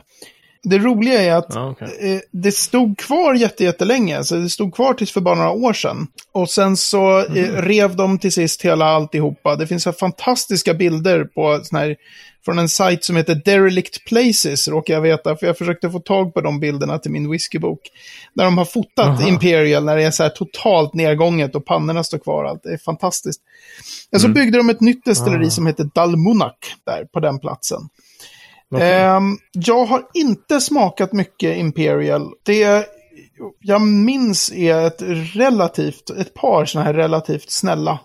Det 0.70 0.78
roliga 0.78 1.22
är 1.22 1.36
att 1.36 1.46
Ja, 1.50 1.70
okej. 1.70 2.14
eh, 2.16 2.20
det 2.32 2.52
stod 2.52 2.98
kvar 2.98 3.34
jätte- 3.34 3.64
jättelänge, 3.64 4.24
så 4.24 4.36
det 4.36 4.50
stod 4.50 4.76
kvar 4.76 4.94
tills 4.94 5.12
för 5.12 5.22
bara 5.22 5.36
några 5.36 5.52
år 5.52 5.74
sedan. 5.74 6.08
Och 6.32 6.50
sen 6.50 6.78
så 6.78 7.20
eh, 7.20 7.62
rev 7.62 7.96
de 7.96 8.20
till 8.20 8.32
sist 8.32 8.62
hela 8.62 8.86
alltihopa. 8.86 9.56
Det 9.56 9.68
finns 9.68 9.84
så 9.84 9.94
fantastiska 9.94 10.74
bilder 10.74 11.24
på 11.24 11.60
sån 11.64 11.80
här, 11.80 11.96
från 12.46 12.60
en 12.60 12.70
sajt 12.70 13.04
som 13.04 13.16
heter 13.16 13.42
Derelict 13.46 14.06
Places, 14.06 14.68
råkar 14.68 14.94
jag 14.94 15.02
veta, 15.02 15.36
för 15.36 15.48
jag 15.48 15.58
försökte 15.58 15.90
få 15.90 16.00
tag 16.00 16.34
på 16.34 16.42
de 16.42 16.60
bilderna 16.60 17.00
till 17.00 17.12
min 17.12 17.32
whiskybok. 17.32 17.80
Där 18.34 18.44
de 18.46 18.58
har 18.58 18.66
fotat 18.66 19.08
Aha. 19.08 19.28
Imperial 19.28 19.84
när 19.86 19.96
det 19.96 20.04
är 20.04 20.12
så 20.12 20.24
här 20.24 20.30
totalt 20.30 20.94
nedgånget 20.94 21.56
och 21.56 21.66
pannorna 21.66 22.04
står 22.04 22.18
kvar. 22.18 22.46
Allt. 22.46 22.64
Det 22.64 22.74
är 22.74 22.78
fantastiskt. 22.78 23.42
Och 24.12 24.22
så 24.22 24.28
byggde 24.28 24.58
de 24.58 24.70
ett 24.70 24.82
nytt 24.82 25.06
destilleri 25.06 25.48
Ah. 25.48 25.50
som 25.50 25.68
heter 25.68 25.90
Dalmunak 25.96 26.58
där 26.86 27.06
på 27.14 27.20
den 27.20 27.40
platsen. 27.40 27.82
Ehm, 28.82 29.38
jag 29.52 29.86
har 29.86 30.04
inte 30.14 30.62
smakat 30.62 31.14
mycket 31.14 31.58
Imperial. 31.58 32.32
Det 32.44 32.88
jag 33.62 33.82
minns 33.82 34.52
är 34.52 34.88
ett 34.88 35.02
relativt, 35.34 36.10
ett 36.10 36.34
par 36.34 36.66
sådana 36.66 36.86
här 36.86 36.94
relativt 36.94 37.52
snälla 37.52 38.00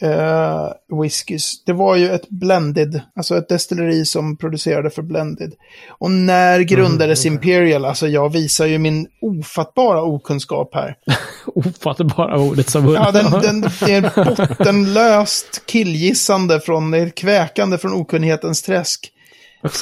eh, 0.00 0.98
whiskys. 1.02 1.64
Det 1.64 1.72
var 1.72 1.96
ju 1.96 2.10
ett 2.10 2.28
blended, 2.28 3.00
alltså 3.16 3.36
ett 3.36 3.48
destilleri 3.48 4.04
som 4.04 4.36
producerade 4.36 4.90
för 4.90 5.02
blended. 5.02 5.52
Och 5.88 6.10
när 6.10 6.60
grundades 6.60 7.24
Mm, 7.26 7.34
Imperial? 7.34 7.84
Alltså 7.84 8.08
jag 8.08 8.32
visar 8.32 8.66
ju 8.66 8.78
min 8.78 9.06
ofattbara 9.20 10.02
okunskap 10.02 10.74
här. 10.74 10.96
Ofattbara 11.46 12.40
ordet 12.40 12.70
som 12.70 12.94
Ja, 12.94 13.10
den, 13.10 13.30
den, 13.30 13.60
det 13.60 13.94
är 13.94 14.24
bottenlöst 14.24 15.66
killgissande 15.66 16.60
från, 16.60 16.90
det 16.90 16.98
är 16.98 17.08
kväkande 17.08 17.78
från 17.78 17.92
okunnighetens 17.92 18.62
träsk. 18.62 19.12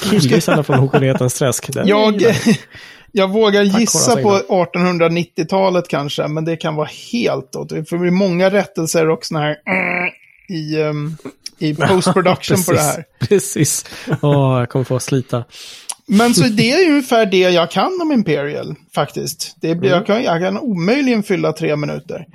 Killgissarna 0.03 0.63
från 0.63 0.79
Hokunnighetens 0.79 1.33
träsk. 1.33 1.73
Den 1.73 1.87
Jag, 1.87 2.21
jag 3.11 3.27
vågar 3.29 3.63
gissa 3.63 4.21
på 4.21 4.39
1890-talet 4.49 5.87
kanske, 5.87 6.27
men 6.27 6.45
det 6.45 6.57
kan 6.57 6.75
vara 6.75 6.89
helt 7.11 7.55
åt. 7.55 7.69
För 7.69 7.91
det 7.91 7.97
blir 7.97 8.11
många 8.11 8.49
rättelser 8.49 9.09
och 9.09 9.25
såna 9.25 9.39
här 9.39 9.55
mm, 9.65 10.09
i, 10.49 10.77
um, 10.77 11.17
i 11.59 11.75
post-production 11.87 12.63
på 12.63 12.71
det 12.71 12.81
här. 12.81 13.03
Precis. 13.19 13.85
Åh, 14.21 14.59
jag 14.59 14.69
kommer 14.69 14.85
få 14.85 14.99
slita. 14.99 15.43
Men 16.05 16.33
så 16.33 16.43
det 16.51 16.71
är 16.71 16.89
ungefär 16.89 17.25
det 17.25 17.37
jag 17.37 17.71
kan 17.71 17.99
om 18.01 18.11
Imperial, 18.11 18.75
faktiskt. 18.95 19.55
Det 19.61 19.75
blir, 19.75 19.89
jag, 19.89 20.05
kan, 20.05 20.23
jag 20.23 20.41
kan 20.41 20.57
omöjligen 20.57 21.23
fylla 21.23 21.53
tre 21.53 21.75
minuter. 21.75 22.25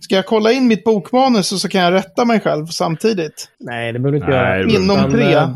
Ska 0.00 0.14
jag 0.14 0.26
kolla 0.26 0.52
in 0.52 0.68
mitt 0.68 0.84
bokmanus 0.84 1.52
och 1.52 1.58
så 1.58 1.68
kan 1.68 1.80
jag 1.80 1.92
rätta 1.92 2.24
mig 2.24 2.40
själv 2.40 2.66
samtidigt? 2.66 3.48
Nej, 3.60 3.92
det 3.92 3.98
behöver 3.98 4.18
du 4.18 4.24
inte 4.24 4.30
Nej, 4.42 4.60
göra. 4.60 4.82
Inom 4.82 5.12
tre? 5.12 5.32
eh, 5.34 5.48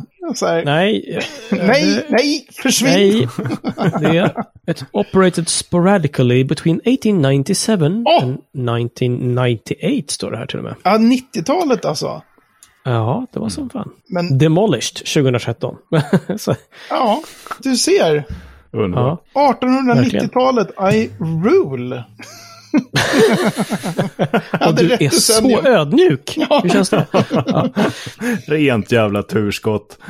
här, 0.42 0.64
Nej. 0.64 1.16
eh, 1.50 1.58
nej, 1.66 2.06
nej, 2.08 2.46
försvinn! 2.62 3.28
Nej, 3.76 3.90
det 4.00 4.18
är 4.18 4.32
it 4.66 4.84
operated 4.92 5.48
sporadically 5.48 6.44
between 6.44 6.76
1897 6.84 8.04
Åh! 8.06 8.22
and 8.22 8.38
1998 8.54 10.04
står 10.08 10.30
det 10.30 10.36
här 10.36 10.46
till 10.46 10.58
och 10.58 10.64
med. 10.64 10.74
Ja, 10.82 10.90
90-talet 10.90 11.84
alltså. 11.84 12.22
Ja, 12.84 13.26
det 13.32 13.40
var 13.40 13.48
som 13.48 13.70
fan. 13.70 13.90
Men 14.08 14.38
Demolished 14.38 15.06
2013. 15.06 15.76
Så, 16.38 16.54
ja, 16.90 17.22
du 17.62 17.76
ser. 17.76 18.24
Underbart. 18.70 19.20
ja. 19.34 19.54
1890-talet, 19.62 20.68
I 20.94 21.10
rule. 21.44 22.04
Ja, 24.60 24.68
Och 24.68 24.74
du 24.74 24.92
är 24.92 25.10
så 25.10 25.66
ödmjuk. 25.68 26.38
Hur 26.62 26.68
känns 26.68 26.90
det? 26.90 27.06
Ja. 27.46 27.68
Rent 28.46 28.92
jävla 28.92 29.22
turskott. 29.22 29.98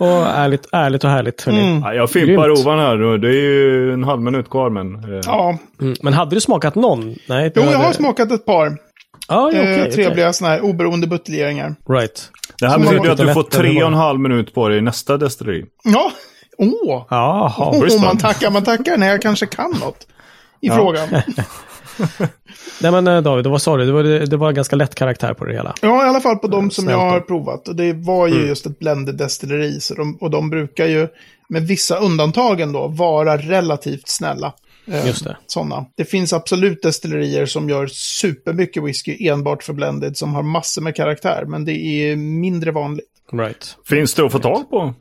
Och 0.00 0.26
ärligt, 0.26 0.66
ärligt 0.72 1.04
och 1.04 1.10
härligt. 1.10 1.46
Mm. 1.46 1.80
Ja, 1.80 1.94
jag 1.94 2.10
fimpar 2.10 2.44
Grymt. 2.48 2.58
ovan 2.58 2.78
här 2.78 2.96
nu. 2.96 3.18
Det 3.18 3.28
är 3.28 3.32
ju 3.32 3.92
en 3.92 4.04
halv 4.04 4.22
minut 4.22 4.50
kvar 4.50 4.70
men... 4.70 4.94
eh, 4.94 5.20
Ja, 5.24 5.58
Mm. 5.80 5.94
Men 6.02 6.12
hade 6.12 6.36
du 6.36 6.40
smakat 6.40 6.74
någon? 6.74 7.14
Nej. 7.28 7.52
jo, 7.54 7.62
det 7.62 7.70
jag 7.70 7.76
har 7.76 7.84
hade- 7.84 7.96
smakat 7.96 8.32
ett 8.32 8.44
par 8.46 8.66
Ja, 9.28 9.50
ja, 9.52 9.58
eh, 9.58 9.62
okej, 9.62 9.80
okej. 9.82 9.92
trevliga 9.92 10.32
sådana 10.32 10.54
här 10.54 10.62
oberoende 10.64 11.06
buteljeringar. 11.06 11.74
Right. 11.88 12.30
Det 12.60 12.68
här 12.68 12.78
betyder 12.78 13.10
att 13.10 13.18
du 13.18 13.32
får 13.34 13.42
tre 13.42 13.82
och 13.82 13.88
en 13.88 13.94
halv 13.94 14.20
minut 14.20 14.54
på 14.54 14.68
dig 14.68 14.78
i 14.78 14.80
nästa 14.80 15.16
destilleri. 15.16 15.64
Ja, 15.84 16.12
åh! 16.58 17.06
Jaha. 17.10 17.70
Oh, 17.70 18.00
man 18.00 18.18
tackar, 18.18 18.50
man 18.50 18.64
tackar 18.64 18.96
när 18.96 19.08
jag 19.08 19.22
kanske 19.22 19.46
kan 19.46 19.70
något 19.70 20.06
i 20.60 20.70
frågan. 20.70 21.08
Nej 22.80 22.92
men 22.92 23.06
eh, 23.06 23.22
David, 23.22 23.46
vad 23.46 23.62
sa 23.62 23.76
du? 23.76 23.86
Det 23.86 23.92
var, 23.92 24.02
det 24.02 24.36
var 24.36 24.52
ganska 24.52 24.76
lätt 24.76 24.94
karaktär 24.94 25.34
på 25.34 25.44
det 25.44 25.52
hela. 25.52 25.74
Ja, 25.82 26.06
i 26.06 26.08
alla 26.08 26.20
fall 26.20 26.36
på 26.36 26.48
de 26.48 26.70
som 26.70 26.84
Snällt 26.84 26.98
jag 26.98 27.10
har 27.10 27.20
provat. 27.20 27.68
Och 27.68 27.76
det 27.76 27.92
var 27.92 28.26
ju 28.26 28.46
just 28.46 28.66
ett 28.66 28.78
blended 28.78 29.16
destilleri. 29.16 29.80
Så 29.80 29.94
de, 29.94 30.16
och 30.20 30.30
de 30.30 30.50
brukar 30.50 30.86
ju, 30.86 31.08
med 31.48 31.66
vissa 31.66 31.96
undantagen 31.96 32.72
då, 32.72 32.88
vara 32.88 33.36
relativt 33.36 34.08
snälla. 34.08 34.52
Eh, 34.86 35.06
Just 35.06 35.24
det. 35.24 35.36
Sådana. 35.46 35.86
Det 35.96 36.04
finns 36.04 36.32
absolut 36.32 36.82
destillerier 36.82 37.46
som 37.46 37.68
gör 37.68 37.86
supermycket 37.86 38.82
whisky 38.82 39.26
enbart 39.28 39.62
för 39.62 39.72
blended, 39.72 40.16
som 40.16 40.34
har 40.34 40.42
massor 40.42 40.82
med 40.82 40.96
karaktär. 40.96 41.44
Men 41.46 41.64
det 41.64 41.72
är 41.72 42.16
mindre 42.16 42.70
vanligt. 42.70 43.06
Right. 43.32 43.76
Finns 43.88 44.14
det 44.14 44.26
att 44.26 44.32
få 44.32 44.38
tag 44.38 44.70
på? 44.70 44.94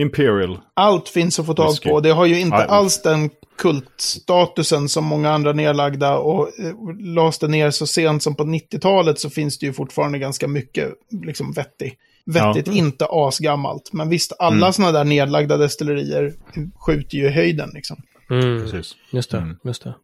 Imperial. 0.00 0.58
Allt 0.74 1.08
finns 1.08 1.38
att 1.38 1.46
få 1.46 1.54
tag 1.54 1.70
Whisky. 1.70 1.88
på. 1.88 2.00
Det 2.00 2.10
har 2.10 2.26
ju 2.26 2.40
inte 2.40 2.56
Nej. 2.56 2.66
alls 2.68 3.02
den 3.02 3.30
kultstatusen 3.58 4.88
som 4.88 5.04
många 5.04 5.30
andra 5.30 5.52
nedlagda. 5.52 6.18
Och 6.18 6.48
eh, 6.60 6.74
lades 6.98 7.38
det 7.38 7.48
ner 7.48 7.70
så 7.70 7.86
sent 7.86 8.22
som 8.22 8.34
på 8.34 8.44
90-talet 8.44 9.18
så 9.20 9.30
finns 9.30 9.58
det 9.58 9.66
ju 9.66 9.72
fortfarande 9.72 10.18
ganska 10.18 10.48
mycket 10.48 10.88
liksom 11.24 11.52
vettig. 11.52 11.96
Vettigt, 12.26 12.66
Ja. 12.66 12.72
inte 12.72 13.06
asgammalt. 13.10 13.92
Men 13.92 14.08
visst, 14.08 14.32
alla 14.38 14.72
sådana 14.72 14.92
där 14.92 15.04
nedlagda 15.04 15.56
destillerier 15.56 16.32
skjuter 16.86 17.16
ju 17.18 17.26
i 17.26 17.30
höjden 17.30 17.70
liksom. 17.74 17.96
Mm. 18.30 18.62
Precis. 18.62 18.94
Just 19.10 19.30
det, 19.30 19.56
just 19.64 19.84
det. 19.84 19.94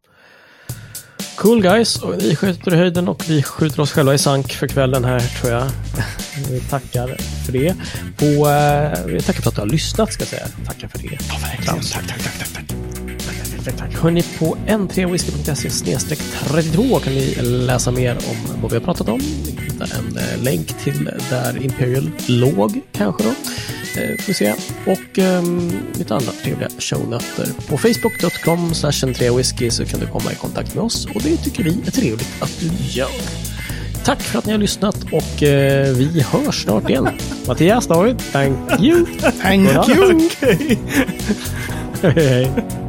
Cool 1.37 1.63
guys, 1.63 1.97
och 1.97 2.15
vi 2.23 2.37
skjuter 2.37 2.75
i 2.75 2.77
höjden 2.77 3.09
och 3.09 3.25
vi 3.29 3.43
skjuter 3.43 3.81
oss 3.81 3.93
själva 3.93 4.15
i 4.15 4.19
sank 4.19 4.53
för 4.53 4.67
kvällen 4.69 5.05
här 5.05 5.21
tror 5.21 5.53
jag. 5.53 5.67
Vi 6.51 6.61
tackar 6.61 7.17
för 7.47 7.53
det. 7.53 7.75
Och 8.21 8.51
eh, 8.51 9.05
vi 9.07 9.21
tackar 9.21 9.43
för 9.43 9.49
att 9.49 9.55
du 9.55 9.61
har 9.61 9.69
lyssnat 9.69 10.13
ska 10.13 10.23
jag 10.23 10.29
säga. 10.29 10.47
Tackar 10.67 10.89
för 10.89 10.99
det. 10.99 11.19
Ja, 11.29 11.35
verkligen. 11.43 11.81
Tack, 11.81 12.07
tack, 12.09 12.23
tack, 12.23 12.39
tack, 12.39 12.67
tack. 12.69 12.76
Tack, 13.67 13.77
tack. 13.77 13.95
Hörni, 13.95 14.23
på 14.39 14.57
n3whisky.se 14.67 15.97
32 16.49 16.99
kan 16.99 17.13
ni 17.13 17.35
läsa 17.43 17.91
mer 17.91 18.13
om 18.13 18.63
vad 18.63 18.71
vi 18.71 18.77
har 18.77 18.85
pratat 18.85 19.09
om. 19.09 19.19
Ni 19.19 19.51
hittar 19.51 19.99
en 19.99 20.19
eh, 20.19 20.43
länk 20.43 20.67
till 20.67 21.11
där 21.31 21.63
Imperial 21.63 22.11
låg 22.27 22.81
kanske 22.93 23.23
då. 23.23 23.29
Eh, 23.29 24.17
får 24.19 24.27
vi 24.27 24.35
se. 24.35 24.55
Och 24.87 25.19
um, 25.19 25.73
lite 25.95 26.15
andra 26.15 26.33
trevliga 26.33 26.69
shownoter. 26.79 27.49
På 27.69 27.79
facebook.com 27.79 28.73
whisky 29.37 29.71
så 29.71 29.85
kan 29.85 30.01
du 30.01 30.07
komma 30.07 30.33
i 30.33 30.35
kontakt 30.35 30.75
med 30.75 30.85
oss 30.85 31.07
och 31.15 31.23
det 31.23 31.37
tycker 31.37 31.65
vi 31.65 31.71
är 31.87 31.91
trevligt 31.91 32.43
att 32.43 32.61
du 32.61 32.71
gör. 32.99 33.11
Tack 34.05 34.23
för 34.23 34.39
att 34.39 34.47
ni 34.47 34.53
har 34.53 34.59
lyssnat 34.59 35.05
och 35.13 35.43
eh, 35.43 35.95
vi 35.95 36.23
hörs 36.23 36.63
snart 36.63 36.91
igen. 36.91 37.09
Mattias, 37.47 37.87
David, 37.87 38.19
thank 38.33 38.81
you. 38.81 39.07
Thank 39.43 39.89
you! 39.89 40.27
Okej. 40.27 40.79
Hej, 42.03 42.29
hej. 42.29 42.86